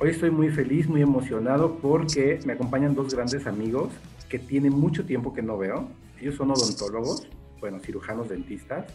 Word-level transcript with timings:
Hoy 0.00 0.10
estoy 0.10 0.30
muy 0.30 0.48
feliz, 0.50 0.88
muy 0.88 1.02
emocionado 1.02 1.78
porque 1.82 2.38
me 2.46 2.52
acompañan 2.52 2.94
dos 2.94 3.12
grandes 3.12 3.48
amigos 3.48 3.90
que 4.28 4.38
tienen 4.38 4.72
mucho 4.72 5.04
tiempo 5.04 5.34
que 5.34 5.42
no 5.42 5.58
veo. 5.58 5.88
Ellos 6.20 6.36
son 6.36 6.52
odontólogos, 6.52 7.26
bueno, 7.58 7.80
cirujanos 7.80 8.28
dentistas. 8.28 8.86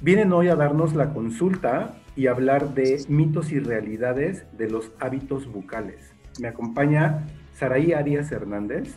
Vienen 0.00 0.32
hoy 0.32 0.48
a 0.48 0.56
darnos 0.56 0.94
la 0.94 1.12
consulta 1.12 1.98
y 2.16 2.28
hablar 2.28 2.72
de 2.72 3.04
mitos 3.06 3.52
y 3.52 3.58
realidades 3.58 4.44
de 4.56 4.70
los 4.70 4.92
hábitos 4.98 5.46
bucales. 5.46 6.14
Me 6.40 6.48
acompaña 6.48 7.26
Saraí 7.52 7.92
Arias 7.92 8.32
Hernández. 8.32 8.94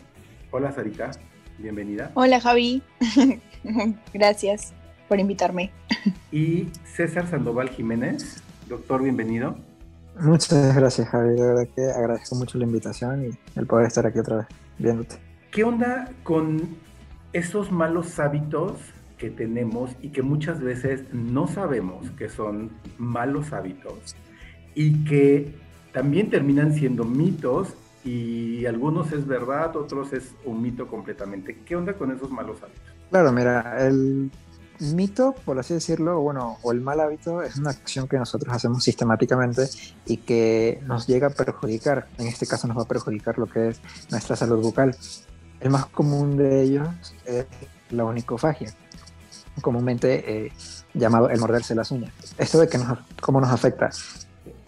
Hola 0.52 0.72
Sarita, 0.72 1.10
bienvenida. 1.58 2.10
Hola 2.14 2.40
Javi, 2.40 2.82
gracias 4.14 4.72
por 5.10 5.20
invitarme. 5.20 5.72
Y 6.32 6.68
César 6.84 7.26
Sandoval 7.26 7.68
Jiménez. 7.68 8.42
Doctor, 8.66 9.02
bienvenido. 9.02 9.69
Muchas 10.20 10.76
gracias, 10.76 11.08
Javi. 11.08 11.30
De 11.30 11.46
verdad 11.46 11.68
que 11.74 11.90
agradezco 11.90 12.34
mucho 12.36 12.58
la 12.58 12.64
invitación 12.64 13.26
y 13.26 13.58
el 13.58 13.66
poder 13.66 13.86
estar 13.86 14.06
aquí 14.06 14.18
otra 14.18 14.36
vez 14.36 14.46
viéndote. 14.78 15.16
¿Qué 15.50 15.64
onda 15.64 16.10
con 16.22 16.76
esos 17.32 17.72
malos 17.72 18.18
hábitos 18.18 18.74
que 19.18 19.30
tenemos 19.30 19.90
y 20.00 20.10
que 20.10 20.22
muchas 20.22 20.60
veces 20.60 21.04
no 21.12 21.46
sabemos 21.46 22.10
que 22.12 22.28
son 22.28 22.70
malos 22.98 23.52
hábitos 23.52 24.16
y 24.74 25.04
que 25.04 25.54
también 25.92 26.30
terminan 26.30 26.74
siendo 26.74 27.04
mitos 27.04 27.74
y 28.04 28.64
algunos 28.64 29.12
es 29.12 29.26
verdad, 29.26 29.76
otros 29.76 30.12
es 30.12 30.34
un 30.44 30.62
mito 30.62 30.86
completamente. 30.86 31.58
¿Qué 31.66 31.76
onda 31.76 31.94
con 31.94 32.10
esos 32.10 32.30
malos 32.30 32.62
hábitos? 32.62 32.94
Claro, 33.10 33.32
mira, 33.32 33.86
el 33.86 34.30
mito, 34.80 35.34
por 35.44 35.58
así 35.58 35.74
decirlo, 35.74 36.20
bueno, 36.20 36.58
o 36.62 36.72
el 36.72 36.80
mal 36.80 37.00
hábito 37.00 37.42
es 37.42 37.56
una 37.56 37.70
acción 37.70 38.08
que 38.08 38.18
nosotros 38.18 38.54
hacemos 38.54 38.82
sistemáticamente 38.82 39.68
y 40.06 40.18
que 40.18 40.80
nos 40.86 41.06
llega 41.06 41.28
a 41.28 41.30
perjudicar. 41.30 42.08
En 42.18 42.26
este 42.26 42.46
caso 42.46 42.66
nos 42.66 42.78
va 42.78 42.82
a 42.82 42.88
perjudicar 42.88 43.38
lo 43.38 43.46
que 43.46 43.68
es 43.68 43.80
nuestra 44.10 44.36
salud 44.36 44.62
bucal. 44.62 44.96
El 45.60 45.70
más 45.70 45.86
común 45.86 46.36
de 46.36 46.62
ellos 46.62 46.88
es 47.26 47.46
la 47.90 48.04
onicofagia, 48.04 48.72
comúnmente 49.60 50.46
eh, 50.46 50.52
llamado 50.94 51.28
el 51.28 51.38
morderse 51.38 51.74
las 51.74 51.90
uñas. 51.90 52.12
Esto 52.38 52.58
de 52.58 52.68
que 52.68 52.78
nos, 52.78 52.98
cómo 53.20 53.40
nos 53.40 53.50
afecta. 53.50 53.90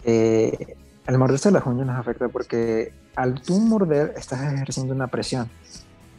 Eh, 0.03 0.77
el 1.07 1.17
morderse 1.17 1.51
las 1.51 1.65
uñas 1.65 1.87
nos 1.87 1.97
afecta 1.97 2.27
porque 2.29 2.93
al 3.15 3.41
tú 3.41 3.59
morder 3.59 4.13
estás 4.17 4.41
ejerciendo 4.53 4.93
una 4.93 5.07
presión. 5.07 5.49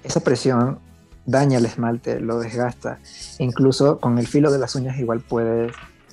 Esa 0.03 0.21
presión 0.21 0.79
daña 1.27 1.59
el 1.59 1.67
esmalte, 1.67 2.21
lo 2.21 2.39
desgasta. 2.39 2.99
Incluso 3.39 3.99
con 3.99 4.19
el 4.19 4.27
filo 4.27 4.51
de 4.51 4.59
las 4.59 4.75
uñas 4.75 4.99
igual 4.99 5.21
puede 5.21 5.73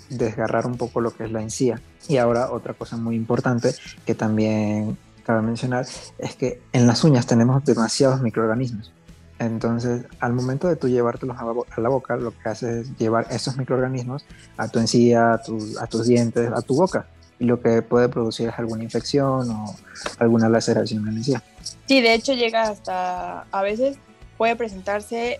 desgarrar 0.09 0.65
un 0.65 0.77
poco 0.77 1.01
lo 1.01 1.11
que 1.11 1.25
es 1.25 1.31
la 1.31 1.41
encía. 1.41 1.81
Y 2.07 2.17
ahora 2.17 2.51
otra 2.51 2.73
cosa 2.73 2.97
muy 2.97 3.15
importante 3.15 3.73
que 4.05 4.15
también 4.15 4.97
cabe 5.25 5.41
mencionar 5.41 5.85
es 6.17 6.35
que 6.35 6.61
en 6.73 6.87
las 6.87 7.03
uñas 7.03 7.25
tenemos 7.25 7.63
demasiados 7.63 8.21
microorganismos. 8.21 8.91
Entonces, 9.39 10.05
al 10.19 10.33
momento 10.33 10.67
de 10.67 10.75
tú 10.75 10.87
llevártelos 10.87 11.35
a 11.39 11.81
la 11.81 11.89
boca, 11.89 12.15
lo 12.15 12.31
que 12.31 12.49
haces 12.49 12.87
es 12.87 12.97
llevar 12.97 13.25
esos 13.31 13.57
microorganismos 13.57 14.23
a 14.57 14.67
tu 14.67 14.77
encía, 14.77 15.31
a, 15.31 15.41
a 15.79 15.87
tus 15.87 16.05
dientes, 16.05 16.51
a 16.53 16.61
tu 16.61 16.75
boca. 16.75 17.07
Y 17.39 17.45
lo 17.45 17.59
que 17.59 17.81
puede 17.81 18.07
producir 18.07 18.49
es 18.49 18.59
alguna 18.59 18.83
infección 18.83 19.49
o 19.49 19.75
alguna 20.19 20.47
laceración 20.47 21.07
en 21.07 21.13
la 21.15 21.19
encía. 21.19 21.43
Sí, 21.87 22.01
de 22.01 22.13
hecho 22.13 22.33
llega 22.33 22.69
hasta 22.69 23.47
a 23.51 23.61
veces 23.63 23.97
puede 24.41 24.55
presentarse 24.55 25.39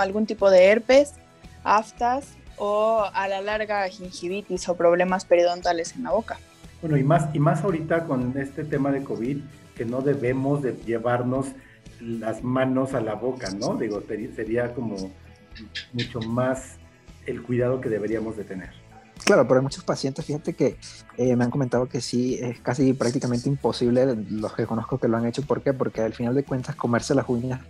algún 0.00 0.26
tipo 0.26 0.50
de 0.50 0.64
herpes, 0.64 1.14
aftas 1.62 2.34
o 2.58 3.04
a 3.14 3.28
la 3.28 3.40
larga 3.40 3.88
gingivitis 3.88 4.68
o 4.68 4.76
problemas 4.76 5.24
periodontales 5.24 5.94
en 5.94 6.02
la 6.02 6.10
boca. 6.10 6.36
Bueno, 6.82 6.96
y 6.96 7.04
más, 7.04 7.32
y 7.32 7.38
más 7.38 7.62
ahorita 7.62 8.06
con 8.06 8.36
este 8.36 8.64
tema 8.64 8.90
de 8.90 9.04
COVID, 9.04 9.38
que 9.76 9.84
no 9.84 10.00
debemos 10.00 10.62
de 10.62 10.72
llevarnos 10.84 11.46
las 12.00 12.42
manos 12.42 12.92
a 12.94 13.00
la 13.00 13.14
boca, 13.14 13.52
¿no? 13.52 13.76
Digo, 13.76 14.02
sería 14.34 14.74
como 14.74 14.96
mucho 15.92 16.20
más 16.20 16.74
el 17.26 17.44
cuidado 17.44 17.80
que 17.80 17.88
deberíamos 17.88 18.36
de 18.36 18.42
tener. 18.42 18.79
Claro, 19.24 19.46
pero 19.46 19.60
hay 19.60 19.62
muchos 19.62 19.84
pacientes, 19.84 20.24
fíjate 20.24 20.54
que 20.54 20.76
eh, 21.16 21.36
me 21.36 21.44
han 21.44 21.50
comentado 21.50 21.86
que 21.86 22.00
sí, 22.00 22.38
es 22.40 22.60
casi 22.60 22.92
prácticamente 22.94 23.48
imposible, 23.48 24.16
los 24.30 24.54
que 24.54 24.66
conozco 24.66 24.98
que 24.98 25.08
lo 25.08 25.16
han 25.16 25.26
hecho, 25.26 25.42
¿por 25.42 25.62
qué? 25.62 25.72
Porque 25.72 26.00
al 26.02 26.14
final 26.14 26.34
de 26.34 26.44
cuentas 26.44 26.74
comerse 26.76 27.14
las 27.14 27.28
uñas 27.28 27.60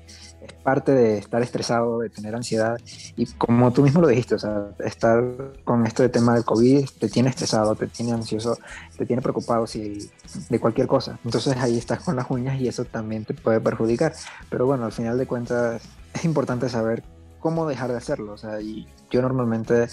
es 0.41 0.53
parte 0.55 0.93
de 0.93 1.19
estar 1.19 1.43
estresado, 1.43 1.99
de 1.99 2.09
tener 2.09 2.35
ansiedad. 2.35 2.79
Y 3.17 3.27
como 3.27 3.73
tú 3.73 3.83
mismo 3.83 4.01
lo 4.01 4.09
dijiste, 4.09 4.35
o 4.35 4.39
sea, 4.39 4.69
estar 4.79 5.23
con 5.65 5.87
este 5.87 6.09
tema 6.09 6.35
del 6.35 6.45
COVID 6.45 6.89
te 6.99 7.09
tiene 7.09 7.29
estresado, 7.29 7.75
te 7.75 7.87
tiene 7.87 8.13
ansioso, 8.13 8.59
te 8.97 9.05
tiene 9.05 9.21
preocupado 9.21 9.67
si, 9.67 10.11
de 10.49 10.61
cualquier 10.61 10.87
cosa. 10.87 11.19
Entonces 11.25 11.57
ahí 11.59 11.77
estás 11.77 12.01
con 12.01 12.17
las 12.17 12.31
uñas 12.31 12.61
y 12.61 12.69
eso 12.69 12.85
también 12.85 13.25
te 13.25 13.35
puede 13.35 13.61
perjudicar. 13.61 14.15
Pero 14.49 14.67
bueno, 14.67 14.87
al 14.87 14.93
final 14.93 15.19
de 15.19 15.27
cuentas 15.27 15.83
es 16.15 16.25
importante 16.25 16.69
saber 16.69 17.03
cómo 17.39 17.69
dejar 17.69 17.91
de 17.91 17.99
hacerlo. 17.99 18.33
O 18.33 18.39
sea, 18.39 18.61
y 18.61 18.89
yo 19.11 19.21
normalmente 19.21 19.89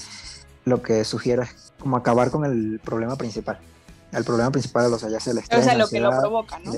lo 0.67 0.81
que 0.81 1.03
sugiero 1.05 1.43
es 1.43 1.73
como 1.79 1.97
acabar 1.97 2.29
con 2.29 2.45
el 2.45 2.79
problema 2.83 3.15
principal. 3.15 3.59
El 4.11 4.23
problema 4.23 4.51
principal, 4.51 4.93
o 4.93 4.99
sea, 4.99 5.09
ya 5.09 5.19
sea 5.19 5.31
el 5.31 5.39
estrés. 5.39 5.61
O 5.61 5.63
sea, 5.63 5.77
lo 5.77 5.87
que 5.87 5.99
lo 5.99 6.09
provoca, 6.09 6.59
¿no? 6.59 6.73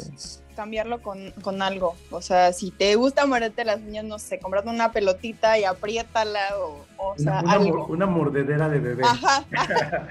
cambiarlo 0.55 1.01
con, 1.01 1.31
con, 1.41 1.61
algo. 1.61 1.95
O 2.11 2.21
sea, 2.21 2.51
si 2.51 2.69
te 2.69 2.93
gusta 2.95 3.25
morderte 3.25 3.63
las 3.63 3.79
uñas, 3.79 4.03
no 4.03 4.19
sé, 4.19 4.39
comprate 4.39 4.67
una 4.67 4.91
pelotita 4.91 5.57
y 5.57 5.63
apriétala 5.63 6.41
o, 6.59 6.85
o 6.97 7.17
sea, 7.17 7.39
una, 7.39 7.51
algo. 7.53 7.85
Una 7.85 8.05
mordedera 8.05 8.67
de 8.67 8.79
bebé. 8.79 9.03
Ajá. 9.05 9.45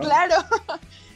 Claro. 0.00 0.34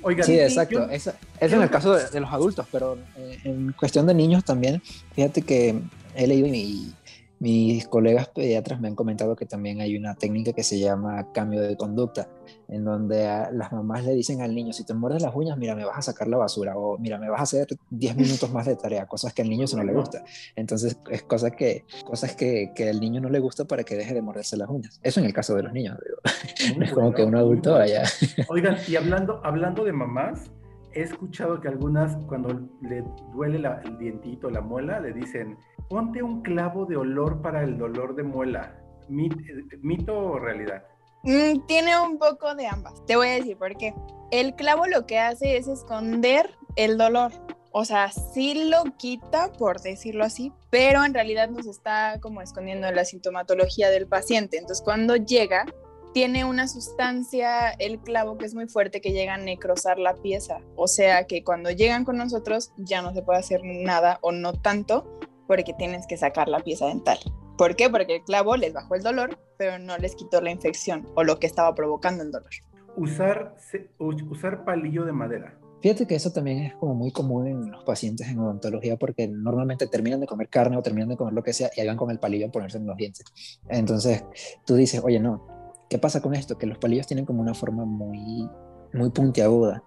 Oigan, 0.03 0.25
sí, 0.25 0.39
exacto. 0.39 0.89
Eso, 0.89 1.13
es 1.41 1.53
en 1.53 1.63
el 1.63 1.71
caso 1.71 1.95
de, 1.95 2.21
los 2.21 2.33
adultos, 2.33 2.65
pero 2.71 2.97
eh, 3.17 3.41
en 3.43 3.73
cuestión 3.73 4.07
de 4.07 4.15
niños 4.15 4.45
también, 4.45 4.81
fíjate 5.17 5.43
que 5.43 5.81
he 6.15 6.27
leído 6.29 6.47
y 6.47 6.95
mis 7.41 7.87
colegas 7.89 8.29
pediatras 8.29 8.81
me 8.81 8.89
han 8.89 8.95
comentado 8.95 9.37
que 9.37 9.47
también 9.47 9.81
hay 9.81 9.97
una 9.97 10.15
técnica 10.15 10.53
que 10.53 10.63
se 10.63 10.79
llama 10.79 11.33
cambio 11.33 11.61
de 11.61 11.77
conducta, 11.77 12.29
en 12.69 12.85
donde 12.85 13.25
las 13.53 13.73
mamás 13.73 14.05
le 14.05 14.15
dicen 14.15 14.41
al 14.41 14.55
niño, 14.55 14.73
si 14.73 14.85
te 14.85 14.95
muerdes 14.95 15.23
las 15.23 15.35
uñas, 15.35 15.59
mira, 15.59 15.75
me 15.75 15.85
vas 15.85 15.99
a 15.99 16.03
sacar 16.03 16.29
la 16.29 16.37
basura 16.37 16.77
o 16.77 16.97
mira, 16.99 17.19
me 17.19 17.29
vas 17.29 17.41
a 17.41 17.43
hacer 17.43 17.67
10 17.91 18.17
minutos 18.17 18.51
más 18.53 18.67
de 18.67 18.77
tarea, 18.77 19.07
cosas 19.07 19.33
que 19.33 19.43
al 19.43 19.49
niño 19.49 19.65
eso 19.65 19.77
no 19.77 19.85
le 19.85 19.93
gusta. 19.93 20.25
Entonces, 20.57 20.99
es 21.11 21.23
cosas 21.23 21.53
que, 21.53 21.85
cosas 22.05 22.35
que, 22.35 22.73
que 22.75 22.89
al 22.89 23.01
niño 23.01 23.21
no 23.21 23.29
le 23.29 23.41
gusta 23.41 23.65
para 23.65 23.85
que 23.85 23.97
deje 23.97 24.15
de 24.15 24.23
morderse 24.23 24.57
las 24.57 24.69
uñas. 24.69 25.01
Eso 25.03 25.21
en 25.21 25.27
el 25.27 25.33
caso 25.33 25.55
de 25.55 25.65
los 25.65 25.73
niños, 25.73 25.99
digo. 26.05 26.79
no 26.79 26.85
es 26.85 26.93
como 26.93 27.13
que 27.13 27.25
un 27.25 27.35
adulto 27.37 27.73
vaya. 27.73 28.05
Oigan, 28.49 28.77
y 28.89 28.97
hablando, 28.97 29.41
hablando 29.45 29.85
de 29.85 29.93
mamás, 29.93 30.51
he 30.95 31.03
escuchado 31.03 31.61
que 31.61 31.69
algunas 31.69 32.17
cuando 32.27 32.69
le 32.81 33.05
duele 33.33 33.61
el 33.85 33.99
dientito, 33.99 34.51
la 34.51 34.61
muela, 34.61 35.01
le 35.01 35.13
dicen, 35.13 35.59
ponte 35.89 36.23
un 36.23 36.43
clavo 36.43 36.87
de 36.87 36.97
olor 36.97 37.43
para 37.43 37.63
el 37.63 37.77
dolor 37.77 38.15
de 38.15 38.23
muela. 38.23 38.81
¿Mito 39.09 40.17
o 40.17 40.39
realidad? 40.39 40.85
Mm, 41.25 41.67
tiene 41.67 42.01
un 42.01 42.19
poco 42.19 42.55
de 42.55 42.67
ambas. 42.67 43.05
Te 43.07 43.17
voy 43.17 43.29
a 43.29 43.35
decir 43.35 43.57
por 43.57 43.77
qué. 43.77 43.95
El 44.31 44.55
clavo 44.55 44.87
lo 44.87 45.07
que 45.07 45.19
hace 45.19 45.57
es 45.57 45.69
esconder 45.69 46.51
el 46.77 46.97
dolor. 46.99 47.33
O 47.73 47.85
sea, 47.85 48.13
sí 48.13 48.69
lo 48.71 48.85
quita, 48.97 49.53
por 49.53 49.81
decirlo 49.81 50.25
así, 50.25 50.53
pero 50.71 51.05
en 51.05 51.13
realidad 51.13 51.49
nos 51.51 51.67
está 51.67 52.21
como 52.21 52.41
escondiendo 52.41 52.91
la 52.93 53.05
sintomatología 53.05 53.91
del 53.91 54.07
paciente. 54.07 54.59
Entonces, 54.59 54.85
cuando 54.85 55.17
llega, 55.17 55.67
tiene 56.15 56.45
una 56.45 56.69
sustancia, 56.69 57.71
el 57.73 57.99
clavo, 57.99 58.39
que 58.39 58.47
es 58.47 58.55
muy 58.55 58.69
fuerte, 58.69 59.01
que 59.01 59.11
llega 59.11 59.35
a 59.35 59.37
necrosar 59.37 59.99
la 59.99 60.15
pieza. 60.15 60.61
O 60.77 60.87
sea 60.87 61.27
que 61.27 61.43
cuando 61.43 61.73
llegan 61.73 62.05
con 62.05 62.17
nosotros 62.17 62.73
ya 62.79 63.03
no 63.03 63.13
se 63.13 63.23
puede 63.23 63.41
hacer 63.41 63.63
nada 63.65 64.21
o 64.23 64.31
no 64.31 64.53
tanto 64.53 65.19
porque 65.49 65.75
tienes 65.75 66.07
que 66.07 66.17
sacar 66.17 66.49
la 66.49 66.61
pieza 66.61 66.87
dental. 66.87 67.19
¿Por 67.59 67.75
qué? 67.75 67.91
Porque 67.91 68.17
el 68.17 68.23
clavo 68.23 68.57
les 68.57 68.73
bajó 68.73 68.95
el 68.95 69.03
dolor, 69.03 69.39
pero 69.59 69.81
no 69.81 69.99
les 69.99 70.15
quitó 70.15 70.41
la 70.41 70.53
infección 70.53 71.07
o 71.17 71.25
lo 71.25 71.41
que 71.41 71.49
estaba 71.49 71.75
provocando 71.75 72.23
el 72.23 72.31
dolor. 72.31 72.51
Usar, 72.97 73.57
usar 73.99 74.65
palillo 74.65 75.05
de 75.05 75.13
madera. 75.13 75.59
Fíjate 75.83 76.07
que 76.07 76.15
eso 76.15 76.33
también 76.33 76.61
es 76.61 76.75
como 76.77 76.95
muy 76.95 77.11
común 77.11 77.49
en 77.49 77.71
los 77.73 77.83
pacientes 77.83 78.29
en 78.29 78.39
odontología 78.39 78.97
porque 78.97 79.27
normalmente 79.27 79.89
terminan 79.89 80.21
de 80.21 80.27
comer 80.27 80.49
carne 80.49 80.77
o 80.77 80.83
terminan 80.83 81.09
de 81.09 81.17
comer 81.17 81.35
lo 81.35 81.43
que 81.43 81.53
sea 81.53 81.71
y 81.77 81.81
ahí 81.81 81.89
van 81.89 81.97
con 81.97 82.11
el 82.11 82.21
palillo 82.21 82.47
a 82.47 82.51
ponerse 82.51 82.79
en 82.79 82.87
los 82.87 82.97
dientes. 82.97 83.27
Entonces 83.69 84.25
tú 84.65 84.77
dices, 84.77 85.03
oye, 85.05 85.21
no, 85.21 85.54
¿Qué 85.89 85.99
pasa 85.99 86.21
con 86.21 86.35
esto? 86.35 86.57
Que 86.59 86.67
los 86.67 86.79
palillos 86.79 87.07
tienen 87.07 87.25
como 87.25 87.41
una 87.41 87.55
forma 87.55 87.85
muy, 87.85 88.49
muy 88.93 89.11
puntiaguda. 89.11 89.83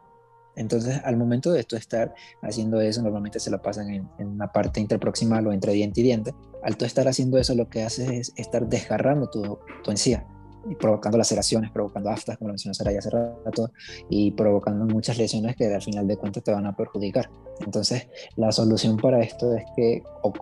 Entonces, 0.55 0.99
al 1.03 1.17
momento 1.17 1.51
de 1.51 1.63
tú 1.63 1.75
estar 1.75 2.13
haciendo 2.41 2.81
eso, 2.81 3.01
normalmente 3.03 3.39
se 3.39 3.51
lo 3.51 3.61
pasan 3.61 3.89
en, 3.89 4.09
una 4.19 4.51
parte 4.51 4.79
interproximal 4.79 5.45
o 5.47 5.53
entre 5.53 5.73
diente 5.73 6.01
y 6.01 6.03
diente. 6.03 6.33
Al 6.63 6.77
tú 6.77 6.85
estar 6.85 7.07
haciendo 7.07 7.38
eso, 7.38 7.53
lo 7.53 7.69
que 7.69 7.83
haces 7.83 8.09
es 8.09 8.33
estar 8.35 8.67
desgarrando 8.67 9.29
tu, 9.29 9.59
tu 9.83 9.91
encía 9.91 10.25
y 10.69 10.75
provocando 10.75 11.17
laceraciones, 11.17 11.71
provocando 11.71 12.09
aftas, 12.09 12.38
como 12.38 12.49
lo 12.49 12.53
mencionó 12.53 12.73
Saraya 12.73 12.99
hace 12.99 13.11
rato, 13.11 13.71
y 14.09 14.31
provocando 14.31 14.85
muchas 14.85 15.17
lesiones 15.17 15.55
que 15.55 15.73
al 15.73 15.81
final 15.81 16.07
de 16.07 16.17
cuentas 16.17 16.44
te 16.44 16.51
van 16.51 16.65
a 16.65 16.75
perjudicar. 16.75 17.29
Entonces, 17.61 18.07
la 18.35 18.51
solución 18.51 18.97
para 18.97 19.21
esto 19.21 19.53
es 19.53 19.63
que 19.75 20.03
o 20.23 20.33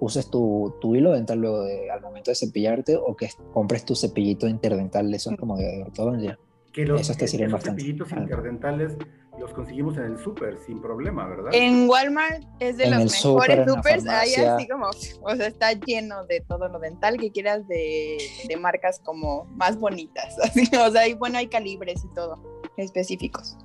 uses 0.00 0.30
tu, 0.30 0.74
tu, 0.80 0.94
hilo 0.94 1.12
dental 1.12 1.38
luego 1.40 1.62
de, 1.62 1.90
al 1.90 2.00
momento 2.00 2.30
de 2.30 2.34
cepillarte 2.34 2.96
o 2.96 3.16
que 3.16 3.28
compres 3.52 3.84
tu 3.84 3.94
cepillito 3.94 4.48
interdental, 4.48 5.12
eso 5.14 5.30
es 5.30 5.36
como 5.36 5.56
de 5.56 5.82
ortodoncia. 5.82 6.38
Que 6.72 6.84
los, 6.84 7.00
Eso 7.00 7.14
te 7.14 7.26
sirven 7.26 7.50
bastante. 7.50 7.80
cepillitos 7.80 8.12
interdentales 8.12 8.96
los 9.38 9.52
conseguimos 9.52 9.96
en 9.96 10.04
el 10.04 10.18
súper 10.18 10.58
sin 10.58 10.80
problema, 10.80 11.26
¿verdad? 11.26 11.50
En 11.52 11.88
Walmart 11.88 12.42
es 12.58 12.76
de 12.76 12.90
los 12.90 13.24
mejores 13.24 13.66
supers, 13.70 14.06
ahí 14.06 14.34
así 14.34 14.68
como, 14.68 14.86
o 14.86 15.36
sea, 15.36 15.46
está 15.46 15.72
lleno 15.72 16.24
de 16.26 16.40
todo 16.40 16.68
lo 16.68 16.78
dental 16.78 17.16
que 17.18 17.30
quieras 17.30 17.66
de, 17.68 18.18
de 18.48 18.56
marcas 18.56 19.00
como 19.04 19.44
más 19.56 19.78
bonitas, 19.78 20.36
así, 20.42 20.68
o 20.76 20.90
sea, 20.90 21.06
y 21.06 21.14
bueno, 21.14 21.38
hay 21.38 21.46
calibres 21.46 22.04
y 22.04 22.08
todo 22.14 22.38
específicos. 22.76 23.56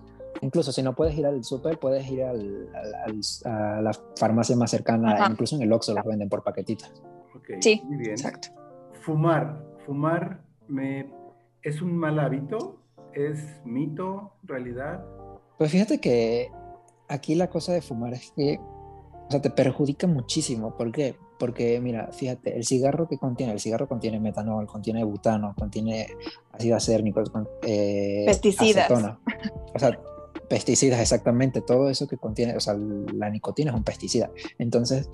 Incluso 0.43 0.71
si 0.73 0.83
no 0.83 0.93
puedes 0.93 1.17
ir 1.17 1.25
al 1.25 1.43
súper, 1.43 1.79
puedes 1.79 2.05
ir 2.11 2.23
al, 2.23 2.69
al, 2.75 3.21
a 3.45 3.81
la 3.81 3.91
farmacia 4.17 4.55
más 4.55 4.71
cercana, 4.71 5.13
Ajá. 5.13 5.31
incluso 5.31 5.55
en 5.55 5.61
el 5.61 5.71
Oxxo 5.71 5.93
los 5.93 6.03
venden 6.03 6.27
por 6.27 6.43
paquetitas. 6.43 6.91
Okay, 7.37 7.61
sí, 7.61 7.81
muy 7.85 7.97
bien. 7.97 8.11
exacto. 8.11 8.49
Fumar, 9.01 9.63
fumar 9.85 10.41
me, 10.67 11.09
es 11.61 11.81
un 11.81 11.95
mal 11.95 12.19
hábito, 12.19 12.77
es 13.13 13.61
mito, 13.63 14.33
realidad. 14.43 15.05
Pues 15.57 15.71
fíjate 15.71 15.99
que 15.99 16.51
aquí 17.07 17.35
la 17.35 17.49
cosa 17.49 17.71
de 17.73 17.81
fumar 17.81 18.13
es 18.13 18.31
que 18.35 18.59
o 18.59 19.31
sea, 19.31 19.41
te 19.41 19.49
perjudica 19.49 20.07
muchísimo. 20.07 20.75
¿Por 20.75 20.91
qué? 20.91 21.15
Porque, 21.39 21.79
mira, 21.79 22.09
fíjate, 22.11 22.55
el 22.55 22.65
cigarro 22.65 23.07
que 23.07 23.17
contiene, 23.17 23.53
el 23.53 23.59
cigarro 23.59 23.87
contiene 23.87 24.19
metanol, 24.19 24.67
contiene 24.67 25.03
butano, 25.03 25.55
contiene 25.57 26.07
ácido 26.51 26.75
acérnico, 26.75 27.23
eh, 27.63 28.23
pesticidas. 28.25 28.85
Acetona. 28.85 29.19
O 29.73 29.79
sea, 29.79 29.97
pesticidas, 30.49 30.99
exactamente. 30.99 31.61
Todo 31.61 31.89
eso 31.89 32.07
que 32.07 32.17
contiene, 32.17 32.55
o 32.55 32.59
sea, 32.59 32.75
la 32.75 33.29
nicotina 33.29 33.71
es 33.71 33.77
un 33.77 33.83
pesticida. 33.83 34.31
Entonces, 34.57 35.09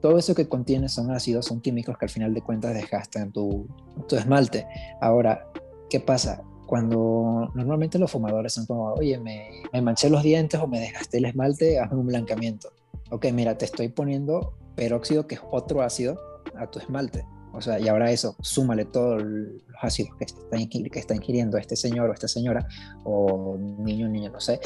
todo 0.00 0.18
eso 0.18 0.34
que 0.34 0.48
contiene 0.48 0.88
son 0.88 1.10
ácidos, 1.10 1.46
son 1.46 1.60
químicos 1.60 1.96
que 1.96 2.06
al 2.06 2.10
final 2.10 2.34
de 2.34 2.42
cuentas 2.42 2.74
desgastan 2.74 3.32
tu, 3.32 3.66
tu 4.08 4.16
esmalte. 4.16 4.66
Ahora, 5.00 5.46
¿qué 5.88 6.00
pasa? 6.00 6.42
cuando 6.72 7.50
normalmente 7.54 7.98
los 7.98 8.10
fumadores 8.10 8.54
son 8.54 8.64
como, 8.64 8.94
oye, 8.94 9.18
me, 9.18 9.62
me, 9.74 9.82
manché 9.82 10.08
los 10.08 10.22
dientes 10.22 10.58
o 10.58 10.66
me 10.66 10.80
desgasté 10.80 11.18
el 11.18 11.26
esmalte, 11.26 11.78
hazme 11.78 11.98
un 11.98 12.06
blanqueamiento. 12.06 12.72
Ok, 13.10 13.26
mira, 13.30 13.58
te 13.58 13.66
estoy 13.66 13.90
poniendo 13.90 14.54
peróxido, 14.74 15.26
que 15.26 15.34
es 15.34 15.42
otro 15.50 15.82
ácido, 15.82 16.18
a 16.56 16.66
tu 16.68 16.78
esmalte. 16.78 17.26
O 17.52 17.60
sea, 17.60 17.78
y 17.78 17.88
ahora 17.88 18.10
eso, 18.10 18.36
súmale 18.40 18.84
todos 18.84 19.22
los 19.22 19.62
ácidos 19.80 20.16
que 20.16 20.24
está, 20.24 20.56
que 20.56 20.98
está 20.98 21.14
ingiriendo 21.14 21.58
este 21.58 21.76
señor 21.76 22.10
o 22.10 22.12
esta 22.12 22.28
señora, 22.28 22.66
o 23.04 23.56
niño, 23.58 24.08
niña, 24.08 24.30
no 24.30 24.40
sé. 24.40 24.60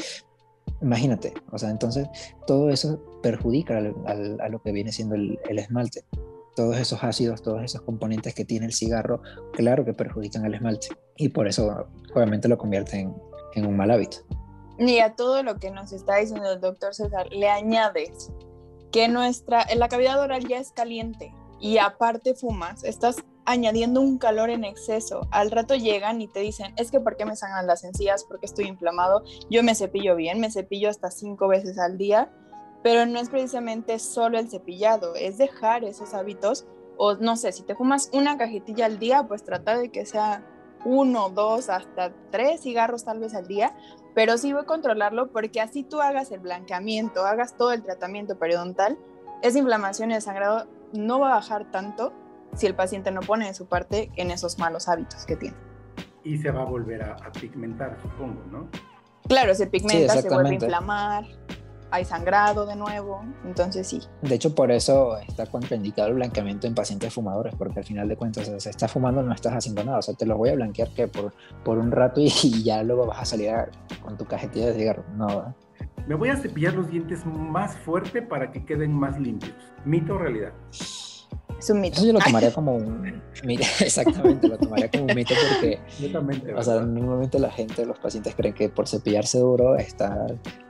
Imagínate, 0.81 1.33
o 1.51 1.57
sea, 1.57 1.69
entonces 1.69 2.07
todo 2.45 2.69
eso 2.69 3.01
perjudica 3.23 3.77
al, 3.77 3.95
al, 4.05 4.39
a 4.39 4.49
lo 4.49 4.61
que 4.61 4.71
viene 4.71 4.91
siendo 4.91 5.15
el, 5.15 5.39
el 5.49 5.59
esmalte 5.59 6.03
todos 6.57 6.75
esos 6.77 7.03
ácidos, 7.03 7.43
todos 7.43 7.63
esos 7.63 7.81
componentes 7.81 8.33
que 8.33 8.43
tiene 8.43 8.65
el 8.65 8.73
cigarro, 8.73 9.21
claro 9.53 9.85
que 9.85 9.93
perjudican 9.93 10.43
al 10.43 10.55
esmalte 10.55 10.87
y 11.15 11.29
por 11.29 11.47
eso 11.47 11.87
obviamente 12.15 12.47
lo 12.47 12.57
convierten 12.57 13.15
en 13.53 13.65
un 13.67 13.77
mal 13.77 13.91
hábito. 13.91 14.17
Y 14.79 14.97
a 14.97 15.15
todo 15.15 15.43
lo 15.43 15.57
que 15.57 15.69
nos 15.69 15.91
está 15.91 16.17
diciendo 16.17 16.51
el 16.51 16.59
doctor 16.59 16.95
César, 16.95 17.27
le 17.31 17.47
añades 17.47 18.31
que 18.91 19.07
nuestra, 19.07 19.67
la 19.75 19.87
cavidad 19.87 20.19
oral 20.19 20.47
ya 20.47 20.57
es 20.57 20.71
caliente 20.71 21.31
y 21.59 21.77
aparte 21.77 22.35
fumas, 22.35 22.83
estás 22.83 23.17
añadiendo 23.45 24.01
un 24.01 24.17
calor 24.17 24.49
en 24.49 24.63
exceso. 24.63 25.21
Al 25.31 25.51
rato 25.51 25.75
llegan 25.75 26.21
y 26.21 26.27
te 26.27 26.41
dicen, 26.41 26.73
es 26.77 26.91
que 26.91 26.99
¿por 26.99 27.15
qué 27.15 27.25
me 27.25 27.35
sangran 27.35 27.67
las 27.67 27.83
encías? 27.83 28.25
Porque 28.25 28.45
estoy 28.45 28.65
inflamado. 28.65 29.23
Yo 29.49 29.63
me 29.63 29.75
cepillo 29.75 30.15
bien, 30.15 30.39
me 30.39 30.51
cepillo 30.51 30.89
hasta 30.89 31.11
cinco 31.11 31.47
veces 31.47 31.79
al 31.79 31.97
día 31.97 32.29
pero 32.83 33.05
no 33.05 33.19
es 33.19 33.29
precisamente 33.29 33.99
solo 33.99 34.39
el 34.39 34.49
cepillado, 34.49 35.15
es 35.15 35.37
dejar 35.37 35.83
esos 35.83 36.13
hábitos 36.13 36.65
o 36.97 37.15
no 37.15 37.35
sé, 37.35 37.51
si 37.51 37.63
te 37.63 37.75
fumas 37.75 38.09
una 38.13 38.37
cajetilla 38.37 38.85
al 38.85 38.97
día, 38.97 39.27
pues 39.27 39.43
trata 39.43 39.77
de 39.77 39.89
que 39.89 40.05
sea 40.05 40.43
uno, 40.85 41.29
dos, 41.29 41.69
hasta 41.69 42.13
tres 42.31 42.61
cigarros 42.61 43.03
tal 43.03 43.19
vez 43.19 43.35
al 43.35 43.45
día, 43.45 43.75
pero 44.15 44.37
sí 44.37 44.53
voy 44.53 44.61
a 44.61 44.65
controlarlo 44.65 45.31
porque 45.31 45.59
así 45.59 45.83
tú 45.83 46.01
hagas 46.01 46.31
el 46.31 46.39
blanqueamiento, 46.39 47.25
hagas 47.25 47.57
todo 47.57 47.71
el 47.71 47.83
tratamiento 47.83 48.39
periodontal, 48.39 48.97
esa 49.43 49.59
inflamación 49.59 50.11
y 50.11 50.15
el 50.15 50.21
sangrado 50.21 50.65
no 50.93 51.19
va 51.19 51.31
a 51.31 51.35
bajar 51.35 51.71
tanto 51.71 52.13
si 52.55 52.65
el 52.65 52.75
paciente 52.75 53.11
no 53.11 53.21
pone 53.21 53.47
de 53.47 53.53
su 53.53 53.67
parte 53.67 54.11
en 54.15 54.31
esos 54.31 54.57
malos 54.57 54.87
hábitos 54.87 55.25
que 55.25 55.35
tiene. 55.35 55.57
Y 56.23 56.37
se 56.37 56.51
va 56.51 56.61
a 56.61 56.65
volver 56.65 57.03
a, 57.03 57.13
a 57.13 57.31
pigmentar, 57.31 57.97
supongo, 58.01 58.43
¿no? 58.51 58.67
Claro, 59.27 59.53
se 59.53 59.67
pigmenta, 59.67 60.13
sí, 60.13 60.21
se 60.21 60.29
vuelve 60.29 60.49
a 60.49 60.53
inflamar 60.53 61.25
hay 61.91 62.05
sangrado 62.05 62.65
de 62.65 62.75
nuevo, 62.75 63.21
entonces 63.45 63.87
sí. 63.87 64.01
De 64.21 64.35
hecho, 64.35 64.53
por 64.53 64.71
eso 64.71 65.17
está 65.17 65.45
contraindicado 65.45 66.09
el 66.09 66.15
blanqueamiento 66.15 66.67
en 66.67 66.75
pacientes 66.75 67.13
fumadores, 67.13 67.55
porque 67.55 67.79
al 67.79 67.85
final 67.85 68.07
de 68.07 68.17
cuentas, 68.17 68.51
si 68.57 68.69
estás 68.69 68.91
fumando 68.91 69.21
no 69.23 69.33
estás 69.33 69.53
haciendo 69.53 69.83
nada, 69.83 69.99
o 69.99 70.01
sea, 70.01 70.13
te 70.13 70.25
lo 70.25 70.37
voy 70.37 70.49
a 70.49 70.55
blanquear 70.55 70.89
que 70.89 71.07
por, 71.07 71.33
por 71.63 71.77
un 71.77 71.91
rato 71.91 72.19
y, 72.21 72.29
ya 72.63 72.83
luego 72.83 73.05
vas 73.05 73.21
a 73.21 73.25
salir 73.25 73.51
con 74.01 74.17
tu 74.17 74.25
cajetilla 74.25 74.67
de 74.67 74.73
cigarro. 74.73 75.05
No, 75.15 75.55
Me 76.07 76.15
voy 76.15 76.29
a 76.29 76.37
cepillar 76.37 76.73
los 76.73 76.89
dientes 76.89 77.25
más 77.25 77.75
fuerte 77.77 78.21
para 78.21 78.51
que 78.51 78.63
queden 78.63 78.93
más 78.93 79.19
limpios. 79.19 79.53
¿Mito 79.83 80.15
o 80.15 80.17
realidad? 80.17 80.53
Es 80.71 81.69
un 81.69 81.81
mito. 81.81 81.97
Eso 81.97 82.05
yo 82.05 82.13
lo 82.13 82.19
tomaría 82.19 82.53
como 82.53 82.75
un 82.75 83.21
mito, 83.43 83.63
exactamente, 83.81 84.47
lo 84.47 84.57
tomaría 84.57 84.89
como 84.89 85.05
un 85.05 85.15
mito 85.15 85.33
porque, 85.49 85.79
o 86.55 86.63
sea, 86.63 86.81
normalmente 86.81 87.39
la 87.39 87.51
gente, 87.51 87.85
los 87.85 87.99
pacientes 87.99 88.35
creen 88.35 88.53
que 88.53 88.69
por 88.69 88.87
cepillarse 88.87 89.39
duro 89.39 89.75
está 89.75 90.27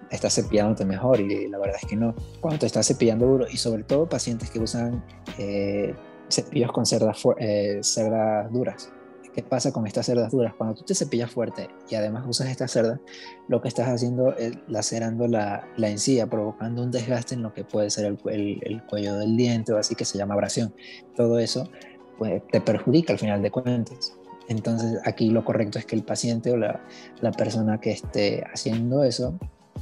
estás 0.09 0.35
cepillándote 0.35 0.85
mejor 0.85 1.19
y 1.19 1.47
la 1.49 1.57
verdad 1.59 1.75
es 1.81 1.87
que 1.87 1.95
no. 1.95 2.15
Cuando 2.39 2.59
te 2.59 2.65
estás 2.65 2.87
cepillando 2.87 3.27
duro 3.27 3.45
y 3.47 3.57
sobre 3.57 3.83
todo 3.83 4.07
pacientes 4.07 4.49
que 4.49 4.59
usan 4.59 5.03
eh, 5.37 5.93
cepillos 6.29 6.71
con 6.71 6.85
cerdas, 6.85 7.21
eh, 7.39 7.79
cerdas 7.81 8.51
duras. 8.51 8.91
¿Qué 9.37 9.43
pasa 9.43 9.71
con 9.71 9.85
estas 9.85 10.07
cerdas 10.07 10.31
duras? 10.31 10.55
Cuando 10.57 10.73
tú 10.73 10.83
te 10.83 10.95
cepillas 10.95 11.29
fuerte 11.29 11.69
y 11.91 11.93
además 11.93 12.25
usas 12.27 12.49
estas 12.49 12.71
cerdas, 12.71 12.99
lo 13.47 13.61
que 13.61 13.67
estás 13.67 13.87
haciendo 13.87 14.35
es 14.35 14.57
lacerando 14.67 15.27
la, 15.27 15.67
la 15.77 15.89
encía, 15.89 16.25
provocando 16.25 16.81
un 16.81 16.89
desgaste 16.89 17.35
en 17.35 17.43
lo 17.43 17.53
que 17.53 17.63
puede 17.63 17.91
ser 17.91 18.07
el, 18.07 18.17
el, 18.31 18.59
el 18.63 18.83
cuello 18.87 19.15
del 19.15 19.37
diente 19.37 19.73
o 19.73 19.77
así 19.77 19.93
que 19.93 20.05
se 20.05 20.17
llama 20.17 20.33
abrasión. 20.33 20.73
Todo 21.15 21.37
eso 21.37 21.69
pues, 22.17 22.41
te 22.47 22.61
perjudica 22.61 23.13
al 23.13 23.19
final 23.19 23.43
de 23.43 23.51
cuentas. 23.51 24.17
Entonces 24.47 24.99
aquí 25.05 25.29
lo 25.29 25.45
correcto 25.45 25.77
es 25.77 25.85
que 25.85 25.95
el 25.95 26.01
paciente 26.03 26.49
o 26.49 26.57
la, 26.57 26.83
la 27.21 27.31
persona 27.31 27.79
que 27.79 27.91
esté 27.91 28.43
haciendo 28.51 29.03
eso 29.03 29.37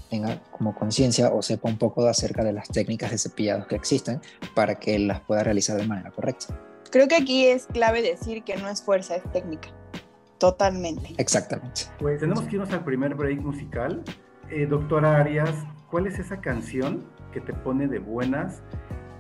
tenga 0.10 0.44
como 0.52 0.76
conciencia 0.76 1.30
o 1.30 1.42
sepa 1.42 1.70
un 1.70 1.78
poco 1.78 2.06
acerca 2.06 2.44
de 2.44 2.52
las 2.52 2.68
técnicas 2.68 3.10
de 3.12 3.18
cepillados 3.18 3.68
que 3.68 3.78
existen 3.78 4.20
para 4.54 4.76
que 4.76 5.00
las 5.00 5.22
pueda 5.22 5.46
realizar 5.46 5.78
de 5.78 5.88
manera 5.88 6.12
correcta. 6.12 6.75
Creo 6.96 7.10
que 7.10 7.18
aquí 7.18 7.46
es 7.48 7.68
clave 7.68 8.02
decir 8.02 8.44
que 8.44 8.56
no 8.56 8.70
es 8.70 8.82
fuerza, 8.82 9.18
es 9.18 9.24
técnica. 9.34 9.68
Totalmente. 10.38 11.14
Exactamente. 11.18 11.82
Pues 12.00 12.22
tenemos 12.22 12.46
que 12.46 12.56
irnos 12.56 12.72
al 12.72 12.86
primer 12.86 13.16
break 13.16 13.42
musical. 13.42 14.02
Eh, 14.50 14.66
doctora 14.66 15.18
Arias, 15.18 15.52
¿cuál 15.92 16.08
es 16.08 16.20
esa 16.20 16.40
canción 16.40 17.04
que 17.34 17.42
te 17.42 17.52
pone 17.52 17.90
de 17.90 18.00
buenas, 18.00 18.64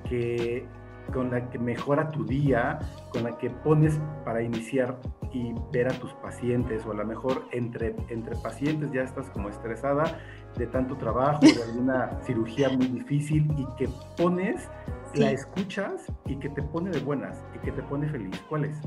que 0.07 0.65
con 1.13 1.31
la 1.31 1.49
que 1.49 1.59
mejora 1.59 2.11
tu 2.11 2.23
día, 2.23 2.79
con 3.09 3.23
la 3.23 3.37
que 3.37 3.49
pones 3.49 3.99
para 4.23 4.41
iniciar 4.41 4.97
y 5.33 5.53
ver 5.73 5.89
a 5.89 5.99
tus 5.99 6.13
pacientes, 6.13 6.85
o 6.85 6.91
a 6.91 6.95
lo 6.95 7.05
mejor 7.05 7.45
entre, 7.51 7.93
entre 8.07 8.37
pacientes 8.37 8.89
ya 8.93 9.01
estás 9.01 9.29
como 9.31 9.49
estresada 9.49 10.17
de 10.57 10.65
tanto 10.67 10.95
trabajo, 10.95 11.41
de 11.41 11.61
alguna 11.61 12.21
cirugía 12.25 12.69
muy 12.69 12.87
difícil 12.87 13.45
y 13.57 13.65
que 13.75 13.89
pones, 14.15 14.69
sí. 15.15 15.21
la 15.21 15.31
escuchas 15.31 16.01
y 16.25 16.35
que 16.37 16.49
te 16.49 16.61
pone 16.61 16.91
de 16.91 16.99
buenas 16.99 17.43
y 17.55 17.59
que 17.59 17.71
te 17.71 17.81
pone 17.83 18.09
feliz. 18.09 18.35
¿Cuál 18.49 18.65
es? 18.65 18.77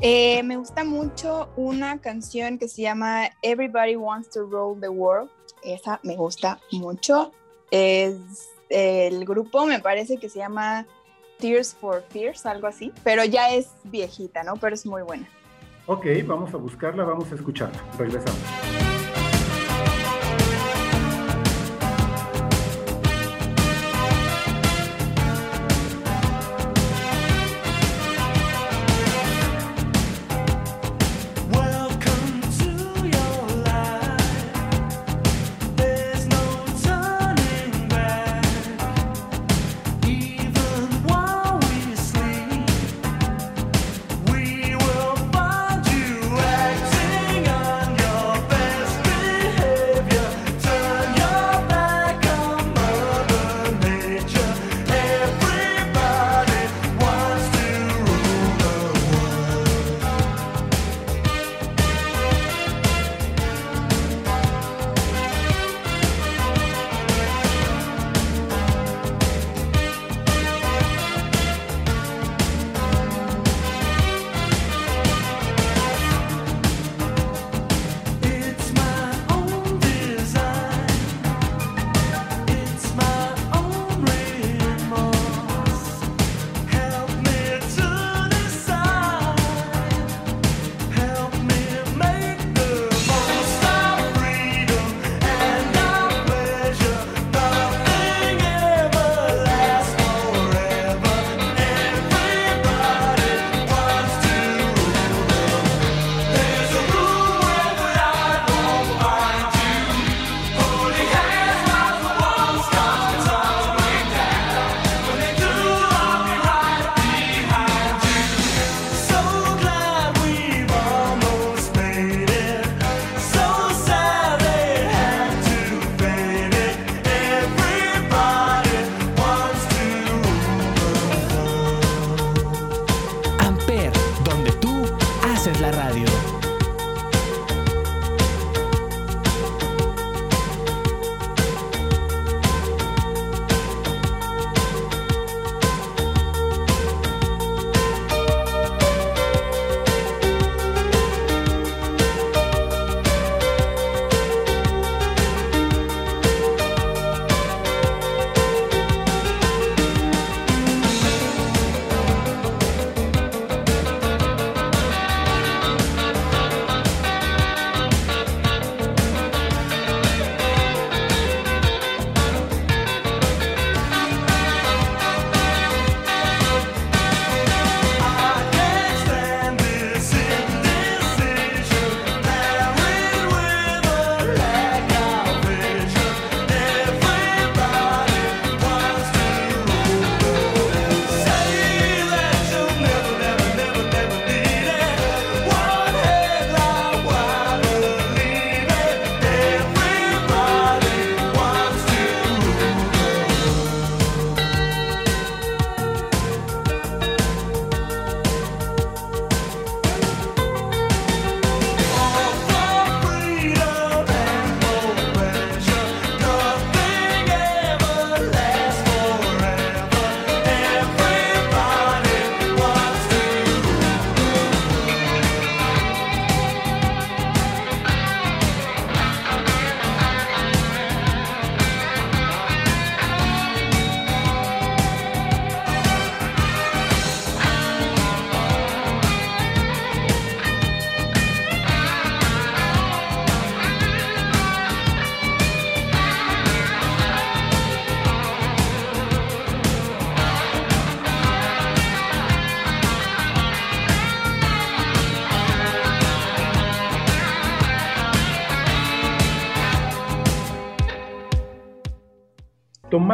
Eh, 0.00 0.42
me 0.42 0.56
gusta 0.56 0.84
mucho 0.84 1.48
una 1.56 2.00
canción 2.00 2.58
que 2.58 2.68
se 2.68 2.82
llama 2.82 3.30
Everybody 3.42 3.96
Wants 3.96 4.30
to 4.30 4.46
Roll 4.46 4.80
the 4.80 4.88
World. 4.88 5.30
Esa 5.64 6.00
me 6.02 6.16
gusta 6.16 6.60
mucho. 6.72 7.32
Es 7.70 8.16
el 8.68 9.24
grupo, 9.24 9.66
me 9.66 9.80
parece 9.80 10.18
que 10.18 10.28
se 10.28 10.38
llama 10.38 10.86
Tears 11.38 11.74
for 11.74 12.02
Fears, 12.10 12.46
algo 12.46 12.66
así, 12.66 12.92
pero 13.04 13.24
ya 13.24 13.50
es 13.50 13.70
viejita, 13.84 14.42
¿no? 14.42 14.56
Pero 14.56 14.74
es 14.74 14.84
muy 14.86 15.02
buena. 15.02 15.28
Ok, 15.86 16.06
vamos 16.26 16.52
a 16.52 16.58
buscarla, 16.58 17.04
vamos 17.04 17.32
a 17.32 17.34
escucharla. 17.34 17.82
Regresamos. 17.96 18.97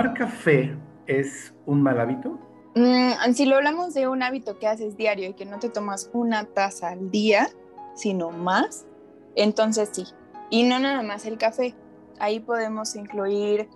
¿Tomar 0.04 0.18
café 0.18 0.76
es 1.06 1.54
un 1.64 1.80
mal 1.80 1.98
hábito? 1.98 2.38
Mm, 2.74 3.32
si 3.32 3.46
lo 3.46 3.56
hablamos 3.56 3.94
de 3.94 4.06
un 4.06 4.22
hábito 4.22 4.58
que 4.58 4.66
haces 4.66 4.98
diario 4.98 5.30
y 5.30 5.32
que 5.32 5.46
no 5.46 5.58
te 5.58 5.70
tomas 5.70 6.10
una 6.12 6.44
taza 6.44 6.90
al 6.90 7.10
día, 7.10 7.48
sino 7.94 8.30
más, 8.30 8.84
entonces 9.34 9.88
sí. 9.92 10.04
Y 10.50 10.64
no 10.64 10.78
nada 10.78 11.02
más 11.02 11.24
el 11.24 11.38
café. 11.38 11.74
Ahí 12.18 12.38
podemos 12.38 12.96
incluir 12.96 13.66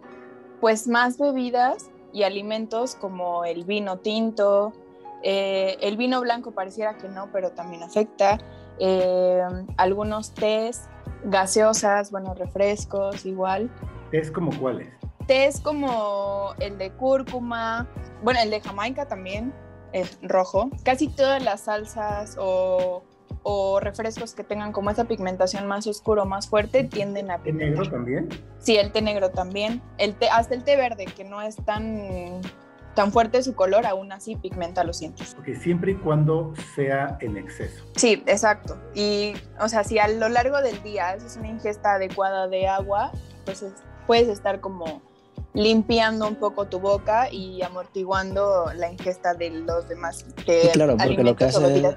pues 0.60 0.86
más 0.86 1.16
bebidas 1.16 1.90
y 2.12 2.24
alimentos 2.24 2.94
como 2.94 3.46
el 3.46 3.64
vino 3.64 3.96
tinto, 3.96 4.74
eh, 5.22 5.78
el 5.80 5.96
vino 5.96 6.20
blanco 6.20 6.50
pareciera 6.50 6.98
que 6.98 7.08
no, 7.08 7.30
pero 7.32 7.52
también 7.52 7.82
afecta. 7.82 8.38
Eh, 8.78 9.40
algunos 9.78 10.34
tés, 10.34 10.90
gaseosas, 11.24 12.10
bueno, 12.10 12.34
refrescos 12.34 13.24
igual. 13.24 13.70
¿Tés 14.10 14.30
como 14.30 14.54
cuáles? 14.58 14.88
Tés 15.28 15.60
como 15.60 16.54
el 16.58 16.78
de 16.78 16.90
cúrcuma, 16.90 17.86
bueno, 18.22 18.40
el 18.42 18.50
de 18.50 18.62
Jamaica 18.62 19.06
también, 19.06 19.52
es 19.92 20.18
rojo. 20.22 20.70
Casi 20.84 21.08
todas 21.08 21.42
las 21.44 21.60
salsas 21.60 22.36
o, 22.40 23.04
refrescos 23.80 24.34
que 24.34 24.42
tengan 24.42 24.72
como 24.72 24.90
esa 24.90 25.04
pigmentación 25.04 25.66
más 25.66 25.86
oscuro, 25.86 26.24
más 26.24 26.48
fuerte, 26.48 26.84
tienden 26.84 27.30
a 27.30 27.42
pigmentar. 27.42 27.68
¿El 27.68 27.74
negro 27.74 27.90
también? 27.90 28.28
Sí, 28.58 28.76
el 28.76 28.90
té 28.90 29.02
negro 29.02 29.30
también. 29.30 29.82
El 29.98 30.14
té, 30.14 30.30
hasta 30.30 30.54
el 30.54 30.64
té 30.64 30.76
verde, 30.76 31.04
que 31.04 31.24
no 31.24 31.42
es 31.42 31.56
tan 31.56 32.40
tan 32.94 33.12
fuerte 33.12 33.42
su 33.42 33.54
color, 33.54 33.86
aún 33.86 34.10
así 34.10 34.34
pigmenta 34.34 34.82
los 34.82 34.98
dientes. 34.98 35.34
Porque 35.34 35.54
siempre 35.54 35.92
y 35.92 35.94
cuando 35.94 36.52
sea 36.74 37.16
en 37.20 37.36
exceso. 37.36 37.84
Sí, 37.94 38.24
exacto. 38.26 38.76
Y, 38.94 39.34
o 39.60 39.68
sea, 39.68 39.84
si 39.84 39.98
a 39.98 40.08
lo 40.08 40.28
largo 40.28 40.60
del 40.62 40.82
día 40.82 41.10
haces 41.10 41.36
una 41.36 41.48
ingesta 41.48 41.94
adecuada 41.94 42.48
de 42.48 42.66
agua, 42.66 43.12
pues 43.44 43.64
puedes 44.08 44.26
estar 44.26 44.60
como 44.60 45.00
limpiando 45.54 46.26
un 46.26 46.36
poco 46.36 46.66
tu 46.66 46.80
boca 46.80 47.32
y 47.32 47.62
amortiguando 47.62 48.66
la 48.76 48.90
ingesta 48.90 49.34
de 49.34 49.50
los 49.50 49.88
demás. 49.88 50.24
Que 50.44 50.70
claro, 50.72 50.96
porque 50.96 51.22
lo 51.22 51.36
que 51.36 51.44
hace 51.44 51.78
es 51.78 51.96